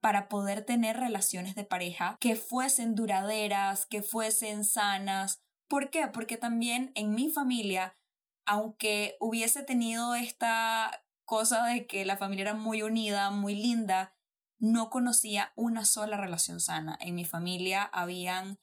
para 0.00 0.28
poder 0.28 0.64
tener 0.64 0.98
relaciones 0.98 1.54
de 1.54 1.64
pareja 1.64 2.16
que 2.20 2.36
fuesen 2.36 2.94
duraderas, 2.94 3.86
que 3.86 4.02
fuesen 4.02 4.64
sanas. 4.64 5.42
¿Por 5.68 5.90
qué? 5.90 6.06
Porque 6.08 6.36
también 6.36 6.92
en 6.94 7.14
mi 7.14 7.30
familia 7.30 7.96
aunque 8.46 9.16
hubiese 9.20 9.62
tenido 9.62 10.14
esta 10.14 11.04
cosa 11.24 11.64
de 11.64 11.86
que 11.86 12.04
la 12.04 12.16
familia 12.16 12.42
era 12.42 12.54
muy 12.54 12.82
unida, 12.82 13.30
muy 13.30 13.54
linda, 13.54 14.13
no 14.64 14.90
conocía 14.90 15.52
una 15.56 15.84
sola 15.84 16.16
relación 16.16 16.58
sana. 16.58 16.98
En 17.00 17.14
mi 17.14 17.24
familia 17.24 17.82
habían 17.82 18.58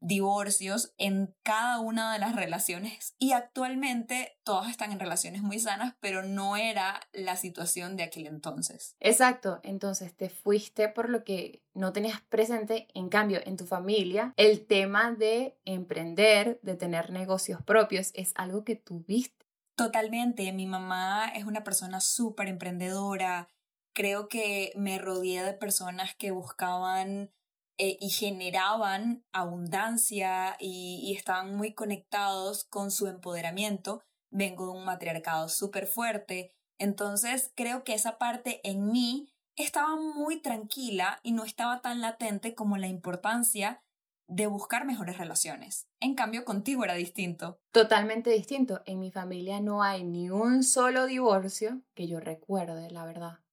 divorcios 0.00 0.92
en 0.98 1.34
cada 1.42 1.80
una 1.80 2.12
de 2.12 2.18
las 2.18 2.36
relaciones 2.36 3.14
y 3.18 3.32
actualmente 3.32 4.36
todas 4.44 4.68
están 4.68 4.92
en 4.92 5.00
relaciones 5.00 5.42
muy 5.42 5.58
sanas, 5.58 5.94
pero 6.00 6.22
no 6.22 6.56
era 6.56 7.00
la 7.12 7.36
situación 7.36 7.96
de 7.96 8.02
aquel 8.02 8.26
entonces. 8.26 8.96
Exacto, 9.00 9.60
entonces 9.62 10.14
te 10.14 10.28
fuiste 10.28 10.88
por 10.88 11.08
lo 11.08 11.24
que 11.24 11.62
no 11.72 11.92
tenías 11.92 12.20
presente, 12.28 12.88
en 12.92 13.08
cambio 13.08 13.40
en 13.46 13.56
tu 13.56 13.64
familia 13.64 14.34
el 14.36 14.66
tema 14.66 15.12
de 15.12 15.58
emprender, 15.64 16.60
de 16.62 16.74
tener 16.74 17.10
negocios 17.10 17.62
propios 17.62 18.10
es 18.14 18.32
algo 18.34 18.64
que 18.64 18.76
tuviste. 18.76 19.46
Totalmente, 19.74 20.52
mi 20.52 20.66
mamá 20.66 21.28
es 21.34 21.44
una 21.44 21.64
persona 21.64 22.00
súper 22.00 22.48
emprendedora, 22.48 23.48
creo 23.94 24.28
que 24.28 24.72
me 24.76 24.98
rodeé 24.98 25.42
de 25.42 25.54
personas 25.54 26.14
que 26.16 26.32
buscaban 26.32 27.30
eh, 27.78 27.96
y 28.00 28.10
generaban 28.10 29.24
abundancia 29.32 30.56
y, 30.60 31.14
estaban 31.16 31.56
muy 31.56 31.74
conectados 31.74 32.64
con 32.64 32.90
su 32.90 33.06
empoderamiento. 33.06 34.02
Vengo 34.30 34.66
de 34.66 34.78
un 34.78 34.84
matriarcado 34.84 35.48
súper 35.48 35.86
fuerte, 35.86 36.52
entonces 36.78 37.52
creo 37.54 37.84
que 37.84 37.94
esa 37.94 38.18
parte 38.18 38.60
en 38.68 38.90
mí 38.90 39.28
estaba 39.56 39.96
muy 39.96 40.40
tranquila 40.40 41.20
y 41.22 41.32
no 41.32 41.44
estaba 41.44 41.80
tan 41.80 42.00
latente 42.00 42.54
como 42.54 42.76
la 42.76 42.88
importancia 42.88 43.80
de 44.26 44.48
buscar 44.48 44.84
mejores 44.84 45.18
relaciones. 45.18 45.86
En 46.00 46.14
cambio, 46.14 46.44
contigo 46.44 46.82
era 46.82 46.94
distinto. 46.94 47.60
Totalmente 47.70 48.30
distinto. 48.30 48.82
En 48.86 48.98
mi 48.98 49.12
familia 49.12 49.60
no 49.60 49.82
hay 49.82 50.02
ni 50.02 50.30
un 50.30 50.64
solo 50.64 51.06
divorcio 51.06 51.82
que 51.94 52.08
yo 52.08 52.18
recuerde, 52.18 52.90
la 52.90 53.04
verdad 53.04 53.43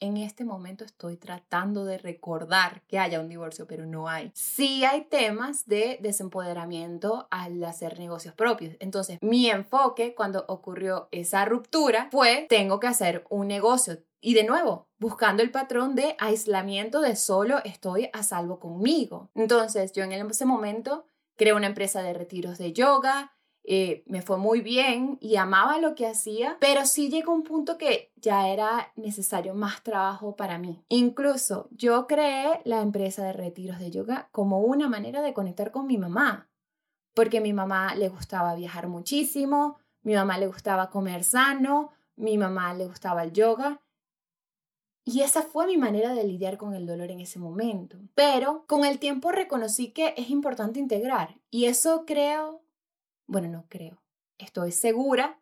en 0.00 0.16
este 0.16 0.44
momento 0.44 0.84
estoy 0.84 1.16
tratando 1.16 1.84
de 1.84 1.98
recordar 1.98 2.82
que 2.86 2.98
haya 2.98 3.20
un 3.20 3.28
divorcio, 3.28 3.66
pero 3.66 3.86
no 3.86 4.08
hay. 4.08 4.30
Sí 4.34 4.84
hay 4.84 5.04
temas 5.06 5.66
de 5.66 5.98
desempoderamiento 6.00 7.28
al 7.30 7.62
hacer 7.64 7.98
negocios 7.98 8.34
propios. 8.34 8.76
Entonces, 8.80 9.18
mi 9.22 9.48
enfoque 9.50 10.14
cuando 10.14 10.44
ocurrió 10.48 11.08
esa 11.10 11.44
ruptura 11.44 12.08
fue, 12.10 12.46
tengo 12.48 12.80
que 12.80 12.86
hacer 12.86 13.24
un 13.30 13.48
negocio. 13.48 13.98
Y 14.20 14.32
de 14.32 14.44
nuevo, 14.44 14.88
buscando 14.98 15.42
el 15.42 15.50
patrón 15.50 15.94
de 15.94 16.16
aislamiento 16.18 17.02
de 17.02 17.14
solo 17.14 17.62
estoy 17.64 18.08
a 18.14 18.22
salvo 18.22 18.58
conmigo. 18.58 19.30
Entonces, 19.34 19.92
yo 19.92 20.02
en 20.02 20.12
ese 20.12 20.46
momento 20.46 21.04
creé 21.36 21.52
una 21.52 21.66
empresa 21.66 22.02
de 22.02 22.14
retiros 22.14 22.56
de 22.56 22.72
yoga, 22.72 23.33
eh, 23.66 24.04
me 24.06 24.20
fue 24.20 24.36
muy 24.36 24.60
bien 24.60 25.16
y 25.22 25.36
amaba 25.36 25.78
lo 25.78 25.94
que 25.94 26.06
hacía, 26.06 26.58
pero 26.60 26.84
sí 26.84 27.08
llegó 27.08 27.32
un 27.32 27.44
punto 27.44 27.78
que 27.78 28.12
ya 28.16 28.48
era 28.48 28.92
necesario 28.94 29.54
más 29.54 29.82
trabajo 29.82 30.36
para 30.36 30.58
mí. 30.58 30.84
Incluso 30.90 31.68
yo 31.70 32.06
creé 32.06 32.60
la 32.64 32.82
empresa 32.82 33.24
de 33.24 33.32
retiros 33.32 33.78
de 33.78 33.90
yoga 33.90 34.28
como 34.32 34.60
una 34.60 34.88
manera 34.90 35.22
de 35.22 35.32
conectar 35.32 35.70
con 35.70 35.86
mi 35.86 35.96
mamá, 35.96 36.50
porque 37.14 37.38
a 37.38 37.40
mi 37.40 37.54
mamá 37.54 37.94
le 37.94 38.10
gustaba 38.10 38.54
viajar 38.54 38.88
muchísimo, 38.88 39.78
mi 40.02 40.14
mamá 40.14 40.36
le 40.36 40.46
gustaba 40.46 40.90
comer 40.90 41.24
sano, 41.24 41.90
mi 42.16 42.36
mamá 42.36 42.74
le 42.74 42.86
gustaba 42.86 43.22
el 43.22 43.32
yoga. 43.32 43.80
Y 45.06 45.20
esa 45.20 45.42
fue 45.42 45.66
mi 45.66 45.76
manera 45.76 46.14
de 46.14 46.24
lidiar 46.24 46.56
con 46.56 46.74
el 46.74 46.86
dolor 46.86 47.10
en 47.10 47.20
ese 47.20 47.38
momento. 47.38 47.98
Pero 48.14 48.64
con 48.66 48.86
el 48.86 48.98
tiempo 48.98 49.32
reconocí 49.32 49.92
que 49.92 50.14
es 50.16 50.30
importante 50.30 50.80
integrar. 50.80 51.38
Y 51.50 51.66
eso 51.66 52.04
creo 52.06 52.63
bueno, 53.26 53.48
no 53.48 53.66
creo. 53.68 54.02
Estoy 54.38 54.72
segura 54.72 55.40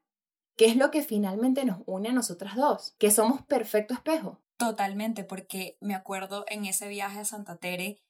que 0.56 0.66
es 0.66 0.76
lo 0.76 0.90
que 0.90 1.02
finalmente 1.02 1.64
nos 1.64 1.82
une 1.86 2.10
a 2.10 2.12
nosotras 2.12 2.56
dos, 2.56 2.94
que 2.98 3.10
somos 3.10 3.42
perfecto 3.42 3.94
espejo. 3.94 4.42
Totalmente, 4.56 5.24
porque 5.24 5.76
me 5.80 5.94
acuerdo 5.94 6.44
en 6.48 6.66
ese 6.66 6.88
viaje 6.88 7.20
a 7.20 7.24
Santa 7.24 7.56
Tere 7.56 8.02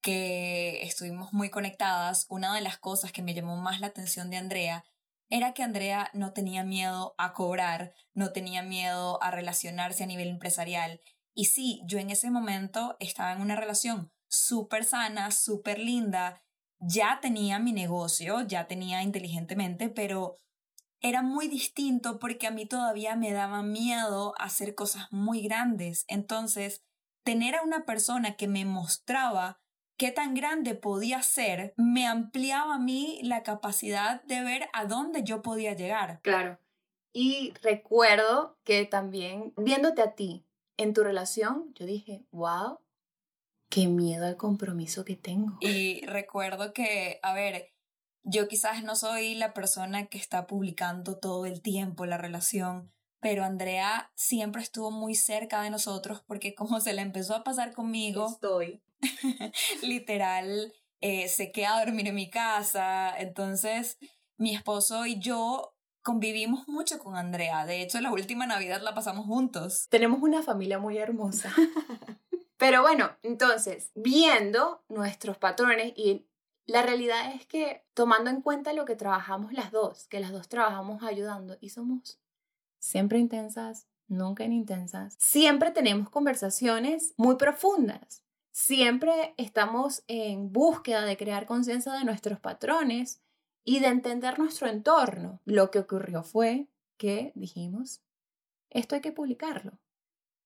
que 0.00 0.82
estuvimos 0.82 1.32
muy 1.32 1.48
conectadas, 1.48 2.26
una 2.28 2.54
de 2.54 2.60
las 2.60 2.78
cosas 2.78 3.12
que 3.12 3.22
me 3.22 3.34
llamó 3.34 3.56
más 3.56 3.80
la 3.80 3.86
atención 3.88 4.30
de 4.30 4.36
Andrea 4.36 4.84
era 5.30 5.54
que 5.54 5.62
Andrea 5.62 6.10
no 6.12 6.32
tenía 6.32 6.64
miedo 6.64 7.14
a 7.16 7.32
cobrar, 7.32 7.94
no 8.12 8.32
tenía 8.32 8.62
miedo 8.62 9.22
a 9.22 9.30
relacionarse 9.30 10.04
a 10.04 10.06
nivel 10.06 10.28
empresarial. 10.28 11.00
Y 11.34 11.46
sí, 11.46 11.80
yo 11.86 11.98
en 11.98 12.10
ese 12.10 12.30
momento 12.30 12.96
estaba 13.00 13.32
en 13.32 13.40
una 13.40 13.56
relación 13.56 14.12
súper 14.28 14.84
sana, 14.84 15.30
súper 15.30 15.78
linda, 15.78 16.42
ya 16.82 17.20
tenía 17.22 17.58
mi 17.58 17.72
negocio, 17.72 18.42
ya 18.42 18.66
tenía 18.66 19.02
inteligentemente, 19.02 19.88
pero 19.88 20.38
era 21.00 21.22
muy 21.22 21.48
distinto 21.48 22.18
porque 22.18 22.46
a 22.46 22.50
mí 22.50 22.66
todavía 22.66 23.16
me 23.16 23.32
daba 23.32 23.62
miedo 23.62 24.34
hacer 24.38 24.74
cosas 24.74 25.06
muy 25.10 25.42
grandes. 25.42 26.04
Entonces, 26.08 26.82
tener 27.24 27.54
a 27.56 27.62
una 27.62 27.84
persona 27.84 28.36
que 28.36 28.48
me 28.48 28.64
mostraba 28.64 29.60
qué 29.96 30.10
tan 30.10 30.34
grande 30.34 30.74
podía 30.74 31.22
ser, 31.22 31.74
me 31.76 32.06
ampliaba 32.06 32.74
a 32.74 32.78
mí 32.78 33.20
la 33.22 33.42
capacidad 33.42 34.22
de 34.24 34.42
ver 34.42 34.68
a 34.72 34.86
dónde 34.86 35.22
yo 35.22 35.42
podía 35.42 35.74
llegar. 35.74 36.20
Claro. 36.22 36.58
Y 37.12 37.52
recuerdo 37.62 38.56
que 38.64 38.84
también 38.86 39.52
viéndote 39.56 40.02
a 40.02 40.14
ti 40.14 40.44
en 40.76 40.94
tu 40.94 41.04
relación, 41.04 41.72
yo 41.74 41.86
dije, 41.86 42.24
wow, 42.32 42.80
qué 43.72 43.86
miedo 43.86 44.26
al 44.26 44.36
compromiso 44.36 45.02
que 45.06 45.16
tengo. 45.16 45.56
Y 45.60 46.04
recuerdo 46.04 46.74
que, 46.74 47.18
a 47.22 47.32
ver, 47.32 47.72
yo 48.22 48.46
quizás 48.46 48.84
no 48.84 48.94
soy 48.96 49.34
la 49.34 49.54
persona 49.54 50.08
que 50.08 50.18
está 50.18 50.46
publicando 50.46 51.18
todo 51.18 51.46
el 51.46 51.62
tiempo 51.62 52.04
la 52.04 52.18
relación, 52.18 52.92
pero 53.18 53.44
Andrea 53.44 54.12
siempre 54.14 54.60
estuvo 54.60 54.90
muy 54.90 55.14
cerca 55.14 55.62
de 55.62 55.70
nosotros 55.70 56.22
porque 56.26 56.54
como 56.54 56.80
se 56.80 56.92
le 56.92 57.00
empezó 57.00 57.34
a 57.34 57.44
pasar 57.44 57.72
conmigo, 57.72 58.28
estoy 58.30 58.82
literal, 59.82 60.74
eh, 61.00 61.28
se 61.28 61.50
queda 61.50 61.78
a 61.78 61.84
dormir 61.84 62.08
en 62.08 62.14
mi 62.14 62.28
casa, 62.28 63.14
entonces 63.18 63.96
mi 64.36 64.54
esposo 64.54 65.06
y 65.06 65.18
yo 65.18 65.74
convivimos 66.02 66.68
mucho 66.68 66.98
con 66.98 67.16
Andrea, 67.16 67.64
de 67.64 67.80
hecho 67.80 68.02
la 68.02 68.12
última 68.12 68.46
Navidad 68.46 68.82
la 68.82 68.94
pasamos 68.94 69.24
juntos. 69.24 69.86
Tenemos 69.88 70.20
una 70.20 70.42
familia 70.42 70.78
muy 70.78 70.98
hermosa. 70.98 71.54
Pero 72.62 72.80
bueno, 72.80 73.10
entonces, 73.24 73.90
viendo 73.96 74.84
nuestros 74.88 75.36
patrones 75.36 75.94
y 75.96 76.28
la 76.64 76.82
realidad 76.82 77.34
es 77.34 77.44
que 77.44 77.84
tomando 77.92 78.30
en 78.30 78.40
cuenta 78.40 78.72
lo 78.72 78.84
que 78.84 78.94
trabajamos 78.94 79.52
las 79.52 79.72
dos, 79.72 80.06
que 80.06 80.20
las 80.20 80.30
dos 80.30 80.48
trabajamos 80.48 81.02
ayudando 81.02 81.56
y 81.60 81.70
somos 81.70 82.20
siempre 82.78 83.18
intensas, 83.18 83.88
nunca 84.06 84.44
intensas, 84.44 85.16
siempre 85.18 85.72
tenemos 85.72 86.08
conversaciones 86.08 87.14
muy 87.16 87.34
profundas. 87.34 88.22
Siempre 88.52 89.34
estamos 89.38 90.04
en 90.06 90.52
búsqueda 90.52 91.04
de 91.04 91.16
crear 91.16 91.46
conciencia 91.46 91.90
de 91.94 92.04
nuestros 92.04 92.38
patrones 92.38 93.20
y 93.64 93.80
de 93.80 93.88
entender 93.88 94.38
nuestro 94.38 94.68
entorno. 94.68 95.40
Lo 95.44 95.72
que 95.72 95.80
ocurrió 95.80 96.22
fue 96.22 96.68
que 96.96 97.32
dijimos, 97.34 98.02
esto 98.70 98.94
hay 98.94 99.00
que 99.00 99.10
publicarlo. 99.10 99.81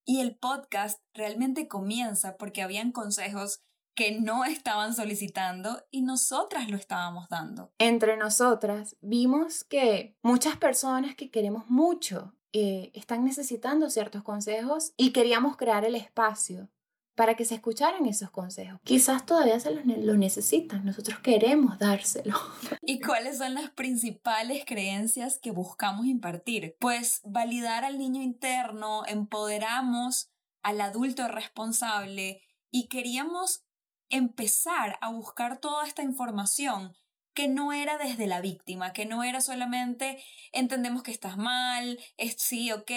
Y 0.06 0.20
el 0.20 0.36
podcast 0.36 1.00
realmente 1.12 1.68
comienza 1.68 2.36
porque 2.36 2.62
habían 2.62 2.92
consejos 2.92 3.60
que 3.96 4.12
no 4.20 4.44
estaban 4.46 4.94
solicitando 4.94 5.82
y 5.90 6.02
nosotras 6.02 6.70
lo 6.70 6.76
estábamos 6.76 7.28
dando. 7.28 7.72
Entre 7.78 8.16
nosotras 8.16 8.96
vimos 9.00 9.64
que 9.64 10.16
muchas 10.22 10.56
personas 10.56 11.16
que 11.16 11.30
queremos 11.30 11.68
mucho 11.68 12.34
eh, 12.52 12.92
están 12.94 13.24
necesitando 13.24 13.90
ciertos 13.90 14.22
consejos 14.22 14.92
y 14.96 15.12
queríamos 15.12 15.56
crear 15.56 15.84
el 15.84 15.96
espacio 15.96 16.70
para 17.16 17.34
que 17.34 17.46
se 17.46 17.54
escucharan 17.54 18.06
esos 18.06 18.30
consejos. 18.30 18.78
Quizás 18.84 19.24
todavía 19.26 19.58
se 19.58 19.72
los, 19.72 19.84
necesitan, 20.18 20.84
nosotros 20.84 21.18
queremos 21.20 21.78
dárselo. 21.78 22.38
¿Y 22.82 23.00
cuáles 23.00 23.38
son 23.38 23.54
las 23.54 23.70
principales 23.70 24.64
creencias 24.66 25.38
que 25.38 25.50
buscamos 25.50 26.06
impartir? 26.06 26.76
Pues 26.78 27.22
validar 27.24 27.84
al 27.84 27.98
niño 27.98 28.22
interno, 28.22 29.02
empoderamos 29.06 30.30
al 30.62 30.80
adulto 30.80 31.26
responsable 31.26 32.42
y 32.70 32.88
queríamos 32.88 33.64
empezar 34.10 34.98
a 35.00 35.10
buscar 35.10 35.58
toda 35.58 35.86
esta 35.86 36.02
información 36.02 36.94
que 37.32 37.48
no 37.48 37.72
era 37.72 37.98
desde 37.98 38.26
la 38.26 38.40
víctima, 38.40 38.92
que 38.92 39.06
no 39.06 39.22
era 39.22 39.40
solamente 39.40 40.22
entendemos 40.52 41.02
que 41.02 41.10
estás 41.10 41.36
mal, 41.38 41.98
es 42.16 42.36
sí, 42.38 42.72
ok, 42.72 42.90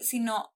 sino 0.00 0.53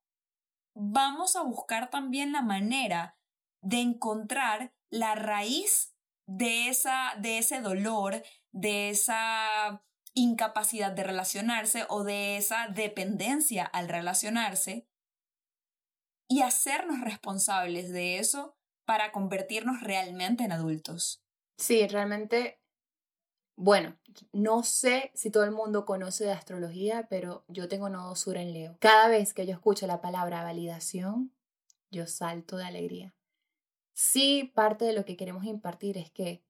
vamos 0.79 1.37
a 1.37 1.43
buscar 1.43 1.91
también 1.91 2.33
la 2.33 2.43
manera 2.43 3.19
de 3.61 3.81
encontrar 3.81 4.73
la 4.91 5.15
raíz 5.15 5.95
de, 6.27 6.69
esa, 6.69 7.15
de 7.19 7.39
ese 7.39 7.61
dolor, 7.61 8.23
de 8.53 8.91
esa 8.91 9.83
incapacidad 10.15 10.93
de 10.93 11.05
relacionarse 11.05 11.85
o 11.89 12.05
de 12.05 12.37
esa 12.37 12.69
dependencia 12.69 13.65
al 13.65 13.89
relacionarse 13.89 14.89
y 16.29 16.43
hacernos 16.43 17.01
responsables 17.01 17.91
de 17.91 18.19
eso 18.19 18.57
para 18.85 19.13
convertirnos 19.13 19.81
realmente 19.83 20.45
en 20.45 20.53
adultos. 20.53 21.25
Sí, 21.59 21.87
realmente 21.89 22.61
Bueno, 23.61 23.97
no 24.33 24.63
sé 24.63 25.11
si 25.15 25.31
todo 25.31 25.43
el 25.43 25.51
mundo 25.51 25.85
conoce 25.85 26.23
de 26.23 26.31
astrología, 26.31 27.09
pero 27.11 27.45
yo 27.49 27.67
tengo 27.67 27.89
nodo 27.89 28.15
sur 28.15 28.37
en 28.37 28.53
Leo. 28.53 28.77
Cada 28.79 29.09
vez 29.09 29.35
que 29.35 29.47
yo 29.47 29.53
escucho 29.53 29.89
la 29.89 30.01
palabra 30.01 30.45
validación, 30.45 31.33
yo 31.91 32.07
salto 32.07 32.57
de 32.57 32.67
alegría. 32.67 33.17
Sí, 33.95 34.53
parte 34.55 34.85
de 34.85 34.93
lo 34.93 35.05
que 35.05 35.17
queremos 35.17 35.45
impartir 35.45 35.99
es 35.99 36.09
que 36.13 36.45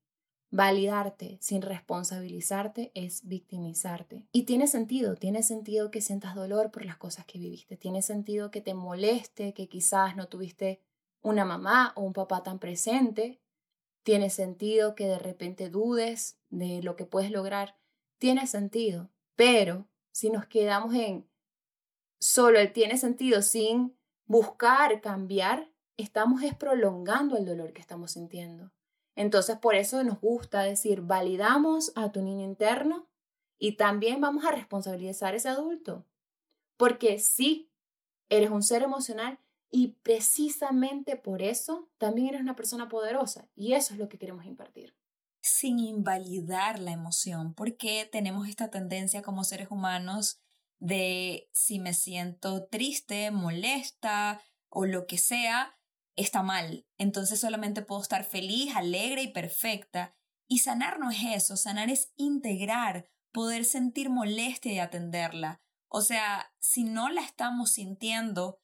validarte 0.51 1.39
sin 1.41 1.63
responsabilizarte 1.63 2.93
es 2.95 3.27
victimizarte. 3.27 4.27
Y 4.31 4.43
tiene 4.43 4.67
sentido, 4.67 5.15
tiene 5.15 5.43
sentido 5.43 5.91
que 5.91 6.03
sientas 6.03 6.35
dolor 6.35 6.71
por 6.71 6.85
las 6.85 6.99
cosas 6.99 7.25
que 7.25 7.39
viviste, 7.39 7.79
tiene 7.79 8.03
sentido 8.03 8.51
que 8.51 8.61
te 8.61 8.75
moleste, 8.75 9.55
que 9.55 9.67
quizás 9.67 10.15
no 10.15 10.29
tuviste 10.29 10.83
una 11.23 11.47
mamá 11.47 11.95
o 11.97 12.03
un 12.03 12.13
papá 12.13 12.43
tan 12.43 12.59
presente, 12.59 13.41
tiene 14.09 14.31
sentido 14.31 14.95
que 14.95 15.07
de 15.07 15.19
repente 15.19 15.69
dudes 15.69 16.39
de 16.49 16.83
lo 16.83 16.97
que 16.97 17.05
puedes 17.05 17.31
lograr, 17.31 17.77
tiene 18.17 18.47
sentido, 18.47 19.11
pero 19.37 19.87
si 20.13 20.31
nos 20.31 20.47
quedamos 20.47 20.95
en 20.95 21.29
solo 22.19 22.59
el 22.59 22.73
tiene 22.73 22.97
sentido 22.97 23.43
sin 23.43 23.95
buscar 24.25 25.03
cambiar, 25.03 25.71
estamos 25.99 26.43
es 26.43 26.55
prolongando 26.55 27.37
el 27.37 27.45
dolor 27.45 27.75
que 27.75 27.83
estamos 27.83 28.13
sintiendo. 28.13 28.73
Entonces, 29.15 29.59
por 29.59 29.75
eso 29.75 30.03
nos 30.03 30.23
gusta 30.23 30.63
decir, 30.63 31.03
validamos 31.03 31.93
a 31.95 32.11
tu 32.11 32.23
niño 32.23 32.47
interno 32.47 33.11
y 33.59 33.73
también 33.73 34.23
vamos 34.23 34.47
a 34.47 34.53
responsabilizar 34.53 35.35
a 35.35 35.37
ese 35.37 35.51
adulto. 35.51 36.07
Porque 36.79 37.19
sí, 37.19 37.71
eres 38.31 38.49
un 38.49 38.63
ser 38.63 38.83
emocional 38.83 39.39
y 39.71 39.99
precisamente 40.03 41.17
por 41.17 41.43
eso 41.43 41.91
también 41.99 42.29
eres 42.29 42.41
una 42.41 42.57
persona 42.57 42.89
poderosa. 42.89 43.49
Y 43.55 43.75
eso 43.75 43.93
es 43.95 44.01
lo 44.01 44.09
que 44.09 44.19
queremos 44.19 44.47
impartir. 44.47 44.97
Sin 45.41 45.79
invalidar 45.79 46.79
la 46.79 46.93
emoción, 46.93 47.55
porque 47.55 48.09
tenemos 48.11 48.49
esta 48.49 48.71
tendencia 48.71 49.23
como 49.23 49.45
seres 49.45 49.69
humanos 49.71 50.41
de 50.81 51.49
si 51.53 51.79
me 51.79 51.93
siento 51.93 52.67
triste, 52.67 53.31
molesta 53.31 54.41
o 54.69 54.87
lo 54.87 55.07
que 55.07 55.19
sea, 55.19 55.79
está 56.17 56.43
mal. 56.43 56.87
Entonces 56.97 57.41
solamente 57.41 57.83
puedo 57.83 58.03
estar 58.03 58.25
feliz, 58.25 58.75
alegre 58.75 59.23
y 59.23 59.33
perfecta. 59.33 60.15
Y 60.49 60.61
sanar 60.61 60.99
no 60.99 61.11
es 61.11 61.19
eso, 61.25 61.57
sanar 61.57 61.91
es 61.91 62.13
integrar, 62.17 63.07
poder 63.33 63.65
sentir 63.65 64.09
molestia 64.09 64.73
y 64.73 64.79
atenderla. 64.79 65.61
O 65.89 66.01
sea, 66.01 66.53
si 66.59 66.85
no 66.85 67.11
la 67.11 67.23
estamos 67.23 67.73
sintiendo, 67.73 68.61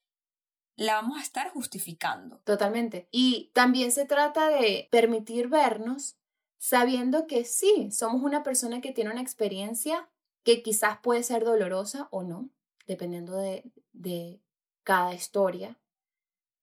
la 0.77 0.95
vamos 0.95 1.19
a 1.19 1.23
estar 1.23 1.51
justificando. 1.51 2.39
Totalmente. 2.45 3.09
Y 3.11 3.51
también 3.53 3.93
se 3.93 4.07
trata 4.07 4.49
de 4.49 4.89
permitir 4.91 5.49
vernos 5.49 6.17
sabiendo 6.59 7.27
que 7.27 7.45
sí, 7.45 7.91
somos 7.93 8.23
una 8.23 8.43
persona 8.43 8.81
que 8.81 8.93
tiene 8.93 9.11
una 9.11 9.21
experiencia 9.21 10.09
que 10.45 10.63
quizás 10.63 10.99
puede 10.99 11.23
ser 11.23 11.45
dolorosa 11.45 12.09
o 12.11 12.23
no, 12.23 12.49
dependiendo 12.87 13.37
de, 13.37 13.71
de 13.93 14.41
cada 14.83 15.15
historia, 15.15 15.79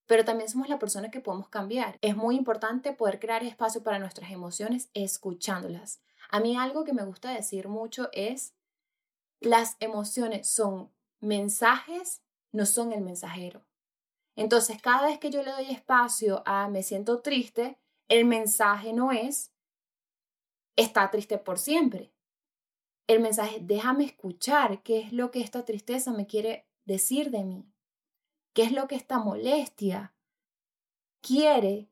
pero 0.08 0.26
también 0.26 0.50
somos 0.50 0.70
la 0.70 0.80
persona 0.80 1.10
que 1.10 1.22
podemos 1.22 1.50
cambiar. 1.50 1.98
Es 2.02 2.16
muy 2.16 2.36
importante 2.36 2.94
poder 2.94 3.20
crear 3.20 3.44
espacio 3.44 3.82
para 3.84 4.00
nuestras 4.00 4.32
emociones 4.32 4.90
escuchándolas. 4.94 6.02
A 6.30 6.40
mí 6.40 6.58
algo 6.58 6.84
que 6.84 6.94
me 6.94 7.06
gusta 7.06 7.32
decir 7.32 7.68
mucho 7.68 8.10
es, 8.12 8.54
las 9.40 9.78
emociones 9.80 10.50
son 10.50 10.92
mensajes, 11.20 12.22
no 12.52 12.66
son 12.66 12.92
el 12.92 13.02
mensajero. 13.02 13.66
Entonces, 14.42 14.82
cada 14.82 15.06
vez 15.06 15.20
que 15.20 15.30
yo 15.30 15.44
le 15.44 15.52
doy 15.52 15.70
espacio 15.70 16.42
a 16.48 16.68
me 16.68 16.82
siento 16.82 17.22
triste, 17.22 17.78
el 18.08 18.26
mensaje 18.26 18.92
no 18.92 19.12
es, 19.12 19.54
está 20.76 21.12
triste 21.12 21.38
por 21.38 21.60
siempre. 21.60 22.12
El 23.06 23.20
mensaje, 23.20 23.60
déjame 23.62 24.06
escuchar 24.06 24.82
qué 24.82 25.02
es 25.02 25.14
lo 25.14 25.30
que 25.30 25.42
esta 25.42 25.64
tristeza 25.64 26.12
me 26.12 26.26
quiere 26.26 26.68
decir 26.86 27.30
de 27.30 27.44
mí. 27.44 27.72
¿Qué 28.54 28.64
es 28.64 28.72
lo 28.72 28.88
que 28.88 28.96
esta 28.96 29.20
molestia 29.20 30.16
quiere 31.22 31.92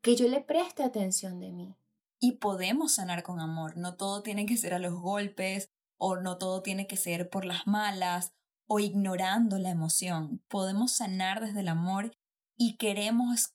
que 0.00 0.16
yo 0.16 0.28
le 0.28 0.40
preste 0.40 0.82
atención 0.82 1.40
de 1.40 1.52
mí? 1.52 1.76
Y 2.20 2.38
podemos 2.38 2.94
sanar 2.94 3.22
con 3.22 3.38
amor. 3.38 3.76
No 3.76 3.96
todo 3.96 4.22
tiene 4.22 4.46
que 4.46 4.56
ser 4.56 4.72
a 4.72 4.78
los 4.78 4.94
golpes 4.94 5.70
o 5.98 6.16
no 6.16 6.38
todo 6.38 6.62
tiene 6.62 6.86
que 6.86 6.96
ser 6.96 7.28
por 7.28 7.44
las 7.44 7.66
malas 7.66 8.32
o 8.66 8.80
ignorando 8.80 9.58
la 9.58 9.70
emoción. 9.70 10.42
Podemos 10.48 10.92
sanar 10.92 11.40
desde 11.40 11.60
el 11.60 11.68
amor 11.68 12.12
y 12.56 12.76
queremos 12.76 13.54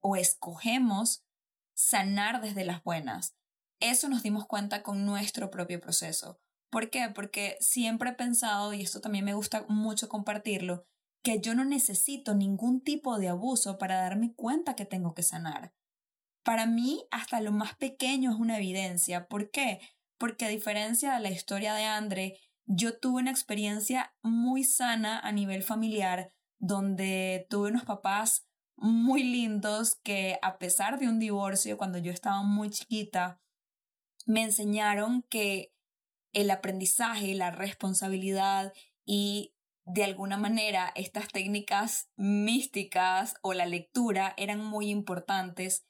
o 0.00 0.16
escogemos 0.16 1.24
sanar 1.74 2.40
desde 2.40 2.64
las 2.64 2.82
buenas. 2.82 3.34
Eso 3.80 4.08
nos 4.08 4.22
dimos 4.22 4.46
cuenta 4.46 4.82
con 4.82 5.04
nuestro 5.04 5.50
propio 5.50 5.80
proceso. 5.80 6.40
¿Por 6.70 6.90
qué? 6.90 7.10
Porque 7.14 7.56
siempre 7.60 8.10
he 8.10 8.14
pensado, 8.14 8.72
y 8.72 8.82
esto 8.82 9.00
también 9.00 9.24
me 9.24 9.34
gusta 9.34 9.66
mucho 9.68 10.08
compartirlo, 10.08 10.86
que 11.22 11.40
yo 11.40 11.54
no 11.54 11.64
necesito 11.64 12.34
ningún 12.34 12.80
tipo 12.80 13.18
de 13.18 13.28
abuso 13.28 13.78
para 13.78 13.96
darme 13.96 14.34
cuenta 14.34 14.74
que 14.74 14.86
tengo 14.86 15.14
que 15.14 15.22
sanar. 15.22 15.74
Para 16.44 16.66
mí, 16.66 17.04
hasta 17.10 17.40
lo 17.40 17.52
más 17.52 17.76
pequeño 17.76 18.32
es 18.32 18.36
una 18.36 18.56
evidencia. 18.56 19.26
¿Por 19.28 19.50
qué? 19.50 19.80
Porque 20.18 20.46
a 20.46 20.48
diferencia 20.48 21.12
de 21.12 21.20
la 21.20 21.30
historia 21.30 21.74
de 21.74 21.84
Andre, 21.84 22.38
yo 22.66 22.98
tuve 22.98 23.22
una 23.22 23.30
experiencia 23.30 24.14
muy 24.22 24.64
sana 24.64 25.18
a 25.18 25.32
nivel 25.32 25.62
familiar, 25.62 26.32
donde 26.58 27.46
tuve 27.50 27.70
unos 27.70 27.84
papás 27.84 28.46
muy 28.76 29.22
lindos 29.22 29.96
que 30.02 30.38
a 30.42 30.58
pesar 30.58 30.98
de 30.98 31.08
un 31.08 31.18
divorcio, 31.18 31.76
cuando 31.76 31.98
yo 31.98 32.12
estaba 32.12 32.42
muy 32.42 32.70
chiquita, 32.70 33.40
me 34.26 34.42
enseñaron 34.42 35.22
que 35.28 35.72
el 36.32 36.50
aprendizaje, 36.50 37.34
la 37.34 37.50
responsabilidad 37.50 38.72
y 39.04 39.54
de 39.84 40.04
alguna 40.04 40.36
manera 40.36 40.92
estas 40.94 41.28
técnicas 41.28 42.08
místicas 42.16 43.34
o 43.42 43.52
la 43.52 43.66
lectura 43.66 44.34
eran 44.36 44.64
muy 44.64 44.90
importantes. 44.90 45.84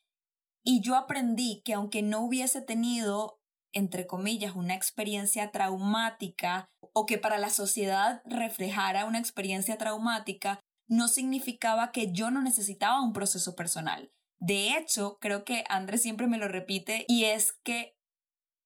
Y 0.64 0.80
yo 0.80 0.96
aprendí 0.96 1.62
que 1.64 1.74
aunque 1.74 2.02
no 2.02 2.20
hubiese 2.20 2.62
tenido, 2.62 3.41
entre 3.72 4.06
comillas, 4.06 4.54
una 4.54 4.74
experiencia 4.74 5.50
traumática 5.50 6.68
o 6.92 7.06
que 7.06 7.18
para 7.18 7.38
la 7.38 7.50
sociedad 7.50 8.22
reflejara 8.24 9.06
una 9.06 9.18
experiencia 9.18 9.78
traumática, 9.78 10.60
no 10.88 11.08
significaba 11.08 11.90
que 11.90 12.12
yo 12.12 12.30
no 12.30 12.42
necesitaba 12.42 13.02
un 13.02 13.12
proceso 13.12 13.54
personal. 13.56 14.12
De 14.38 14.76
hecho, 14.76 15.18
creo 15.20 15.44
que 15.44 15.64
Andrés 15.68 16.02
siempre 16.02 16.26
me 16.26 16.38
lo 16.38 16.48
repite 16.48 17.04
y 17.08 17.24
es 17.24 17.52
que 17.64 17.96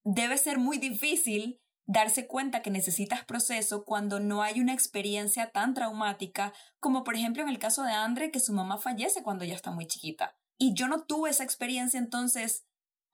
debe 0.05 0.39
ser 0.39 0.59
muy 0.59 0.79
difícil 0.79 1.61
darse 1.87 2.27
cuenta 2.27 2.63
que 2.63 2.71
necesitas 2.71 3.25
proceso 3.25 3.85
cuando 3.85 4.19
no 4.19 4.43
hay 4.43 4.61
una 4.61 4.73
experiencia 4.73 5.51
tan 5.51 5.75
traumática 5.75 6.53
como 6.81 7.05
por 7.05 7.15
ejemplo 7.15 7.43
en 7.43 7.49
el 7.49 7.59
caso 7.59 7.85
de 7.85 7.93
Andre 7.93 8.31
que 8.31 8.41
su 8.41 8.53
mamá 8.53 8.79
fallece 8.79 9.23
cuando 9.23 9.45
ella 9.45 9.55
está 9.55 9.71
muy 9.71 9.87
chiquita. 9.87 10.37
Y 10.59 10.75
yo 10.75 10.89
no 10.89 11.05
tuve 11.05 11.31
esa 11.31 11.45
experiencia, 11.45 11.99
entonces 11.99 12.65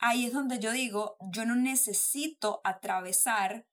ahí 0.03 0.27
es 0.27 0.33
donde 0.33 0.59
yo 0.59 0.73
digo, 0.73 1.17
yo 1.21 1.47
no 1.47 1.55
necesito 1.55 2.61
atravesar 2.65 3.67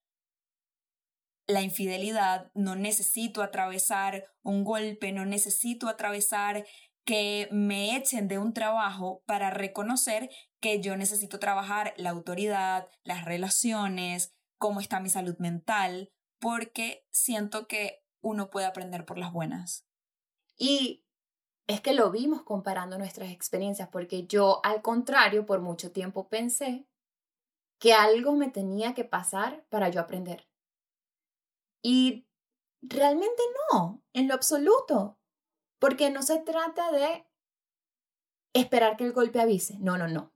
la 1.48 1.63
infidelidad, 1.63 2.52
no 2.54 2.76
necesito 2.76 3.42
atravesar 3.42 4.26
un 4.44 4.63
golpe, 4.63 5.12
no 5.12 5.26
necesito 5.26 5.88
atravesar 5.88 6.65
que 7.04 7.50
me 7.52 7.98
echen 7.98 8.28
de 8.28 8.38
un 8.38 8.54
trabajo 8.54 9.24
para 9.26 9.50
reconocer 9.50 10.30
que 10.62 10.80
yo 10.80 10.96
necesito 10.96 11.39
trabajar 11.39 11.96
la 11.98 12.12
autoridad, 12.12 12.88
las 13.04 13.26
relaciones, 13.26 14.36
cómo 14.60 14.80
está 14.80 15.00
mi 15.00 15.10
salud 15.10 15.36
mental, 15.39 16.12
porque 16.39 17.08
siento 17.10 17.68
que 17.68 18.04
uno 18.22 18.52
puede 18.52 18.68
aprender 18.68 19.06
por 19.06 19.18
las 19.18 19.34
buenas. 19.34 19.88
Y 20.58 21.04
es 21.69 21.82
que 21.82 21.93
lo 21.93 22.10
vimos 22.10 22.41
comparando 22.41 22.97
nuestras 22.97 23.29
experiencias, 23.29 23.89
porque 23.89 24.25
yo 24.25 24.60
al 24.63 24.82
contrario 24.82 25.45
por 25.45 25.62
mucho 25.62 25.91
tiempo 25.91 26.27
pensé 26.27 26.88
que 27.77 27.93
algo 27.93 28.34
me 28.34 28.49
tenía 28.49 28.95
que 28.95 29.05
pasar 29.05 29.63
para 29.69 29.89
yo 29.89 30.01
aprender. 30.01 30.49
Y 31.84 32.27
realmente 32.82 33.43
no, 33.71 34.03
en 34.13 34.27
lo 34.27 34.34
absoluto, 34.34 35.19
porque 35.77 36.10
no 36.10 36.23
se 36.23 36.39
trata 36.39 36.91
de 36.91 37.27
esperar 38.53 38.97
que 38.97 39.03
el 39.03 39.13
golpe 39.13 39.39
avise, 39.39 39.77
no, 39.77 39.95
no, 39.95 40.08
no. 40.08 40.34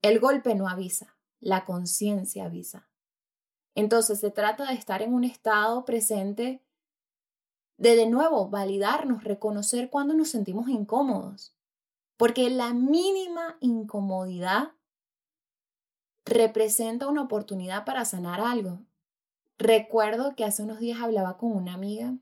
El 0.00 0.18
golpe 0.18 0.54
no 0.54 0.66
avisa, 0.66 1.18
la 1.40 1.66
conciencia 1.66 2.46
avisa. 2.46 2.88
Entonces 3.74 4.18
se 4.18 4.30
trata 4.30 4.64
de 4.64 4.74
estar 4.76 5.02
en 5.02 5.12
un 5.12 5.24
estado 5.24 5.84
presente 5.84 6.64
de 7.80 7.96
de 7.96 8.06
nuevo 8.06 8.50
validarnos, 8.50 9.24
reconocer 9.24 9.88
cuando 9.88 10.12
nos 10.12 10.28
sentimos 10.28 10.68
incómodos, 10.68 11.54
porque 12.18 12.50
la 12.50 12.74
mínima 12.74 13.56
incomodidad 13.60 14.72
representa 16.26 17.08
una 17.08 17.22
oportunidad 17.22 17.86
para 17.86 18.04
sanar 18.04 18.38
algo. 18.38 18.84
Recuerdo 19.56 20.36
que 20.36 20.44
hace 20.44 20.62
unos 20.62 20.78
días 20.78 21.00
hablaba 21.00 21.38
con 21.38 21.52
una 21.52 21.72
amiga 21.72 22.18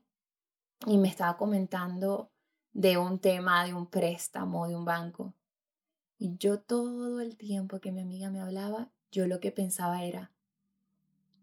y 0.85 0.97
me 0.97 1.09
estaba 1.09 1.35
comentando 1.35 2.31
de 2.71 2.97
un 2.97 3.19
tema 3.19 3.65
de 3.65 3.73
un 3.73 3.87
préstamo 3.87 4.65
de 4.65 4.77
un 4.77 4.85
banco. 4.85 5.33
Y 6.17 6.37
yo 6.37 6.61
todo 6.61 7.19
el 7.19 7.35
tiempo 7.35 7.81
que 7.81 7.91
mi 7.91 7.99
amiga 7.99 8.29
me 8.29 8.39
hablaba, 8.39 8.91
yo 9.11 9.27
lo 9.27 9.41
que 9.41 9.51
pensaba 9.51 10.05
era, 10.05 10.31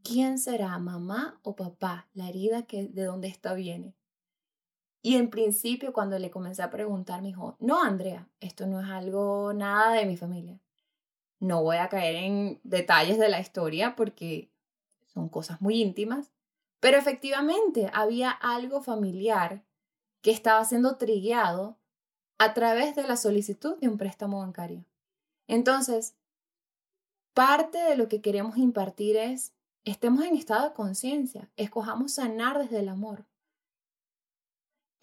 ¿quién 0.03 0.39
será, 0.39 0.79
mamá 0.79 1.39
o 1.43 1.55
papá? 1.55 2.09
La 2.15 2.31
herida 2.31 2.63
que 2.63 2.89
de 2.89 3.05
dónde 3.05 3.29
está 3.29 3.53
viene. 3.53 3.95
Y 5.07 5.15
en 5.15 5.31
principio, 5.31 5.93
cuando 5.93 6.19
le 6.19 6.33
comencé 6.33 6.65
a 6.65 6.71
preguntar, 6.71 7.23
me 7.23 7.29
dijo, 7.29 7.57
no, 7.61 7.81
Andrea, 7.81 8.29
esto 8.41 8.67
no 8.67 8.81
es 8.81 8.89
algo 8.91 9.53
nada 9.53 9.93
de 9.93 10.05
mi 10.05 10.17
familia. 10.17 10.59
No 11.39 11.63
voy 11.63 11.77
a 11.77 11.89
caer 11.89 12.17
en 12.17 12.59
detalles 12.65 13.17
de 13.17 13.29
la 13.29 13.39
historia 13.39 13.95
porque 13.95 14.51
son 15.07 15.29
cosas 15.29 15.61
muy 15.61 15.81
íntimas, 15.81 16.33
pero 16.81 16.99
efectivamente 16.99 17.89
había 17.95 18.31
algo 18.31 18.83
familiar 18.83 19.63
que 20.23 20.33
estaba 20.33 20.65
siendo 20.65 20.97
trigueado 20.97 21.79
a 22.39 22.53
través 22.53 22.97
de 22.97 23.05
la 23.05 23.17
solicitud 23.17 23.79
de 23.79 23.89
un 23.89 23.99
préstamo 23.99 24.41
bancario. 24.41 24.85
Entonces, 25.47 26.17
parte 27.33 27.79
de 27.79 27.97
lo 27.97 28.09
que 28.09 28.21
queremos 28.21 28.57
impartir 28.57 29.17
es, 29.17 29.53
estemos 29.85 30.25
en 30.25 30.35
estado 30.35 30.71
de 30.71 30.75
conciencia, 30.75 31.49
escojamos 31.55 32.15
sanar 32.15 32.59
desde 32.59 32.81
el 32.81 32.89
amor. 32.89 33.25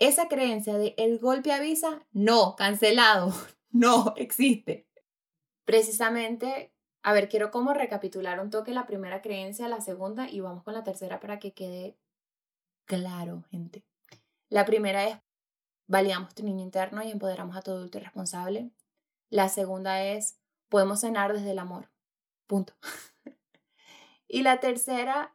Esa 0.03 0.27
creencia 0.27 0.77
de 0.77 0.95
el 0.97 1.17
golpe 1.17 1.53
avisa, 1.53 2.05
no, 2.11 2.57
cancelado, 2.57 3.31
no 3.71 4.13
existe. 4.17 4.85
Precisamente, 5.63 6.73
a 7.03 7.13
ver, 7.13 7.29
quiero 7.29 7.51
como 7.51 7.73
recapitular 7.73 8.41
un 8.41 8.49
toque 8.49 8.73
la 8.73 8.85
primera 8.85 9.21
creencia, 9.21 9.69
la 9.69 9.79
segunda 9.79 10.29
y 10.29 10.41
vamos 10.41 10.63
con 10.63 10.73
la 10.73 10.83
tercera 10.83 11.21
para 11.21 11.39
que 11.39 11.53
quede 11.53 11.97
claro, 12.83 13.45
gente. 13.49 13.85
La 14.49 14.65
primera 14.65 15.07
es, 15.07 15.19
validamos 15.87 16.35
tu 16.35 16.43
niño 16.43 16.63
interno 16.63 17.01
y 17.01 17.09
empoderamos 17.09 17.55
a 17.55 17.61
tu 17.61 17.71
adulto 17.71 17.97
responsable. 17.97 18.71
La 19.29 19.47
segunda 19.47 20.03
es, 20.03 20.37
podemos 20.67 20.99
sanar 20.99 21.31
desde 21.31 21.51
el 21.51 21.59
amor. 21.59 21.89
Punto. 22.45 22.73
y 24.27 24.41
la 24.41 24.59
tercera, 24.59 25.33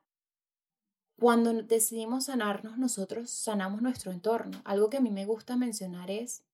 cuando 1.18 1.52
decidimos 1.52 2.26
sanarnos, 2.26 2.78
nosotros 2.78 3.30
sanamos 3.30 3.82
nuestro 3.82 4.12
entorno. 4.12 4.60
Algo 4.64 4.88
que 4.88 4.98
a 4.98 5.00
mí 5.00 5.10
me 5.10 5.26
gusta 5.26 5.56
mencionar 5.56 6.10
es 6.10 6.44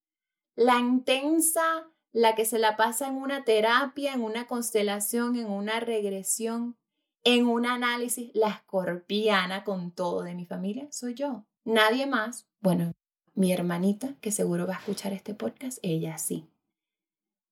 la 0.56 0.78
intensa, 0.78 1.86
la 2.12 2.34
que 2.34 2.46
se 2.46 2.58
la 2.58 2.76
pasa 2.76 3.08
en 3.08 3.16
una 3.16 3.44
terapia, 3.44 4.14
en 4.14 4.22
una 4.22 4.46
constelación, 4.46 5.36
en 5.36 5.50
una 5.50 5.80
regresión, 5.80 6.76
en 7.24 7.46
un 7.46 7.66
análisis, 7.66 8.30
la 8.34 8.48
escorpiana 8.48 9.64
con 9.64 9.90
todo 9.90 10.22
de 10.22 10.34
mi 10.34 10.46
familia, 10.46 10.88
soy 10.90 11.14
yo. 11.14 11.44
Nadie 11.64 12.06
más, 12.06 12.46
bueno, 12.60 12.92
mi 13.34 13.52
hermanita, 13.52 14.14
que 14.20 14.32
seguro 14.32 14.66
va 14.66 14.74
a 14.74 14.78
escuchar 14.78 15.12
este 15.12 15.34
podcast, 15.34 15.78
ella 15.82 16.16
sí. 16.16 16.48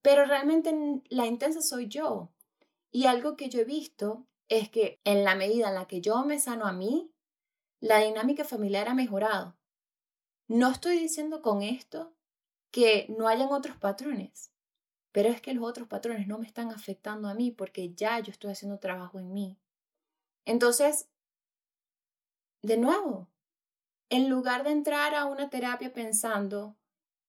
Pero 0.01 0.25
realmente 0.25 0.75
la 1.11 1.27
intensa 1.27 1.61
soy 1.61 1.89
yo. 1.89 2.31
Y 2.91 3.07
algo 3.07 3.37
que 3.37 3.49
yo 3.49 3.61
he 3.61 3.65
visto 3.65 4.27
es 4.53 4.69
que 4.69 5.01
en 5.05 5.25
la 5.25 5.35
medida 5.35 5.69
en 5.69 5.77
la 5.77 5.87
que 5.87 6.03
yo 6.03 6.27
me 6.27 6.39
sano 6.39 6.67
a 6.67 6.73
mí, 6.73 7.11
la 7.81 8.01
dinámica 8.01 8.45
familiar 8.45 8.87
ha 8.87 8.93
mejorado. 8.93 9.57
No 10.47 10.71
estoy 10.71 10.99
diciendo 10.99 11.41
con 11.41 11.63
esto 11.63 12.15
que 12.71 13.07
no 13.19 13.29
hayan 13.29 13.49
otros 13.49 13.79
patrones, 13.79 14.53
pero 15.11 15.31
es 15.31 15.41
que 15.41 15.55
los 15.55 15.65
otros 15.65 15.89
patrones 15.89 16.27
no 16.27 16.39
me 16.39 16.47
están 16.47 16.71
afectando 16.71 17.29
a 17.29 17.35
mí 17.35 17.51
porque 17.51 17.95
ya 17.95 18.21
yo 18.21 18.31
estoy 18.31 18.53
haciendo 18.53 18.79
trabajo 18.79 19.19
en 19.19 19.33
mí. 19.33 19.59
Entonces, 20.45 21.09
de 22.61 22.77
nuevo, 22.77 23.29
en 24.11 24.29
lugar 24.29 24.65
de 24.65 24.73
entrar 24.73 25.15
a 25.15 25.25
una 25.25 25.49
terapia 25.49 25.95
pensando, 25.95 26.77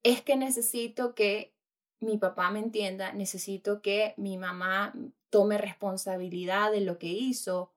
es 0.03 0.21
que 0.21 0.35
necesito 0.35 1.15
que 1.15 1.55
mi 2.01 2.17
papá 2.17 2.51
me 2.51 2.59
entienda, 2.59 3.13
necesito 3.13 3.81
que 3.81 4.13
mi 4.17 4.37
mamá 4.37 4.93
tome 5.33 5.57
responsabilidad 5.57 6.71
de 6.71 6.81
lo 6.81 6.99
que 6.99 7.07
hizo 7.07 7.73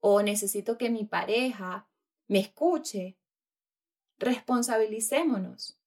o 0.00 0.22
necesito 0.22 0.78
que 0.78 0.88
mi 0.88 1.04
pareja 1.04 1.86
me 2.28 2.38
escuche. 2.38 3.18
Responsabilicémonos. 4.16 5.78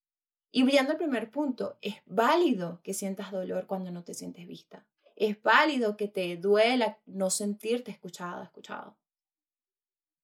Y 0.52 0.62
viendo 0.62 0.92
el 0.92 1.00
primer 1.00 1.32
punto, 1.32 1.80
es 1.82 1.96
válido 2.06 2.82
que 2.84 2.94
sientas 2.94 3.32
dolor 3.32 3.66
cuando 3.66 3.90
no 3.90 4.04
te 4.04 4.14
sientes 4.14 4.48
vista. 4.48 4.86
Es 5.16 5.42
válido 5.42 5.98
que 5.98 6.08
te 6.08 6.38
duela 6.38 7.00
no 7.08 7.32
sentirte 7.32 7.90
escuchada, 7.90 8.44
escuchado. 8.44 8.96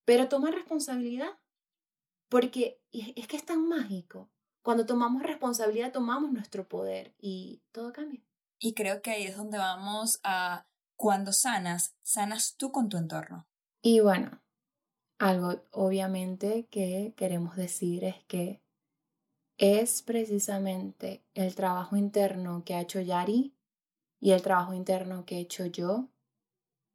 Pero 0.06 0.30
toma 0.30 0.52
responsabilidad. 0.52 1.40
Porque 2.30 2.80
es 2.92 3.28
que 3.28 3.38
es 3.38 3.46
tan 3.46 3.68
mágico. 3.68 4.30
Cuando 4.62 4.86
tomamos 4.86 5.24
responsabilidad, 5.24 5.92
tomamos 5.92 6.32
nuestro 6.32 6.68
poder 6.68 7.16
y 7.18 7.64
todo 7.72 7.92
cambia. 7.94 8.22
Y 8.60 8.76
creo 8.76 9.02
que 9.02 9.10
ahí 9.10 9.24
es 9.24 9.36
donde 9.36 9.58
vamos 9.58 10.20
a 10.24 10.68
cuando 10.96 11.34
sanas, 11.34 11.96
sanas 12.02 12.56
tú 12.58 12.72
con 12.72 12.90
tu 12.90 12.98
entorno. 12.98 13.48
Y 13.82 14.00
bueno, 14.00 14.42
algo 15.18 15.64
obviamente 15.72 16.68
que 16.70 17.14
queremos 17.16 17.56
decir 17.56 18.04
es 18.04 18.24
que 18.28 18.62
es 19.58 20.02
precisamente 20.02 21.24
el 21.34 21.56
trabajo 21.56 21.96
interno 21.96 22.64
que 22.66 22.76
ha 22.76 22.82
hecho 22.82 23.00
Yari 23.00 23.56
y 24.20 24.32
el 24.32 24.42
trabajo 24.42 24.74
interno 24.74 25.26
que 25.26 25.38
he 25.38 25.42
hecho 25.42 25.66
yo 25.66 26.10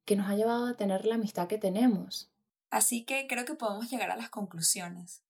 que 0.05 0.17
nos 0.17 0.29
ha 0.29 0.35
llevado 0.35 0.67
a 0.67 0.77
tener 0.77 1.05
la 1.05 1.17
amistad 1.17 1.49
que 1.49 1.59
tenemos. 1.59 2.31
Así 2.71 3.05
que 3.05 3.27
creo 3.27 3.45
que 3.45 3.55
podemos 3.55 3.91
llegar 3.91 4.11
a 4.11 4.17
las 4.17 4.31
conclusiones. 4.31 5.23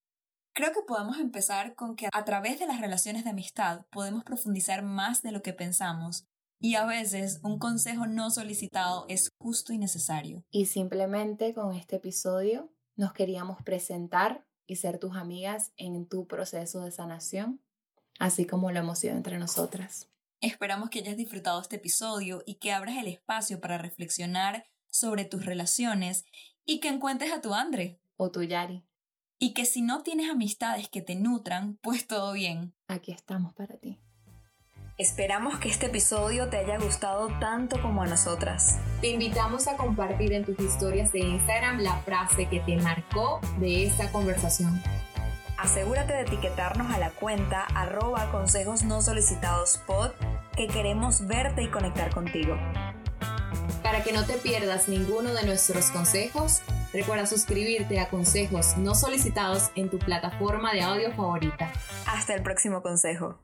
Creo 0.52 0.72
que 0.72 0.82
podemos 0.82 1.18
empezar 1.18 1.74
con 1.74 1.96
que 1.96 2.08
a 2.12 2.24
través 2.24 2.58
de 2.58 2.66
las 2.66 2.80
relaciones 2.80 3.24
de 3.24 3.30
amistad 3.30 3.86
podemos 3.90 4.24
profundizar 4.24 4.82
más 4.82 5.22
de 5.22 5.32
lo 5.32 5.42
que 5.42 5.52
pensamos 5.52 6.26
y 6.60 6.74
a 6.74 6.84
veces 6.84 7.40
un 7.42 7.58
consejo 7.58 8.06
no 8.06 8.30
solicitado 8.30 9.06
es 9.08 9.30
justo 9.38 9.72
y 9.72 9.78
necesario. 9.78 10.44
Y 10.50 10.66
simplemente 10.66 11.54
con 11.54 11.74
este 11.74 11.96
episodio 11.96 12.72
nos 12.96 13.12
queríamos 13.12 13.62
presentar 13.62 14.44
y 14.66 14.76
ser 14.76 14.98
tus 14.98 15.16
amigas 15.16 15.72
en 15.76 16.06
tu 16.06 16.26
proceso 16.26 16.82
de 16.82 16.90
sanación, 16.90 17.62
así 18.18 18.44
como 18.44 18.70
lo 18.70 18.80
hemos 18.80 18.98
sido 18.98 19.16
entre 19.16 19.38
nosotras. 19.38 20.08
Esperamos 20.40 20.90
que 20.90 21.00
hayas 21.00 21.16
disfrutado 21.16 21.60
este 21.60 21.76
episodio 21.76 22.42
y 22.46 22.56
que 22.56 22.72
abras 22.72 22.96
el 22.96 23.08
espacio 23.08 23.60
para 23.60 23.78
reflexionar 23.78 24.66
sobre 24.90 25.24
tus 25.24 25.44
relaciones 25.44 26.24
y 26.64 26.80
que 26.80 26.88
encuentres 26.88 27.32
a 27.32 27.40
tu 27.40 27.54
Andre. 27.54 28.00
O 28.16 28.30
tu 28.30 28.42
Yari. 28.42 28.84
Y 29.38 29.54
que 29.54 29.64
si 29.64 29.80
no 29.80 30.02
tienes 30.02 30.28
amistades 30.28 30.88
que 30.88 31.02
te 31.02 31.14
nutran, 31.14 31.78
pues 31.82 32.06
todo 32.06 32.32
bien. 32.32 32.74
Aquí 32.88 33.12
estamos 33.12 33.54
para 33.54 33.76
ti. 33.78 33.98
Esperamos 34.98 35.60
que 35.60 35.68
este 35.68 35.86
episodio 35.86 36.48
te 36.48 36.56
haya 36.56 36.76
gustado 36.76 37.28
tanto 37.38 37.80
como 37.80 38.02
a 38.02 38.06
nosotras. 38.08 38.80
Te 39.00 39.06
invitamos 39.06 39.68
a 39.68 39.76
compartir 39.76 40.32
en 40.32 40.44
tus 40.44 40.58
historias 40.58 41.12
de 41.12 41.20
Instagram 41.20 41.78
la 41.82 41.98
frase 41.98 42.48
que 42.48 42.58
te 42.58 42.76
marcó 42.78 43.40
de 43.60 43.86
esta 43.86 44.10
conversación. 44.10 44.82
Asegúrate 45.56 46.14
de 46.14 46.22
etiquetarnos 46.22 46.92
a 46.92 46.98
la 46.98 47.10
cuenta 47.10 47.62
arroba 47.76 48.32
consejos 48.32 48.82
no 48.82 49.00
solicitados 49.00 49.78
pod 49.86 50.10
que 50.56 50.66
queremos 50.66 51.28
verte 51.28 51.62
y 51.62 51.68
conectar 51.68 52.12
contigo. 52.12 52.56
Para 53.84 54.02
que 54.02 54.12
no 54.12 54.26
te 54.26 54.34
pierdas 54.34 54.88
ninguno 54.88 55.32
de 55.32 55.46
nuestros 55.46 55.92
consejos, 55.92 56.60
recuerda 56.92 57.26
suscribirte 57.26 58.00
a 58.00 58.08
consejos 58.08 58.76
no 58.76 58.96
solicitados 58.96 59.70
en 59.76 59.90
tu 59.90 60.00
plataforma 60.00 60.72
de 60.72 60.82
audio 60.82 61.12
favorita. 61.12 61.70
Hasta 62.04 62.34
el 62.34 62.42
próximo 62.42 62.82
consejo. 62.82 63.38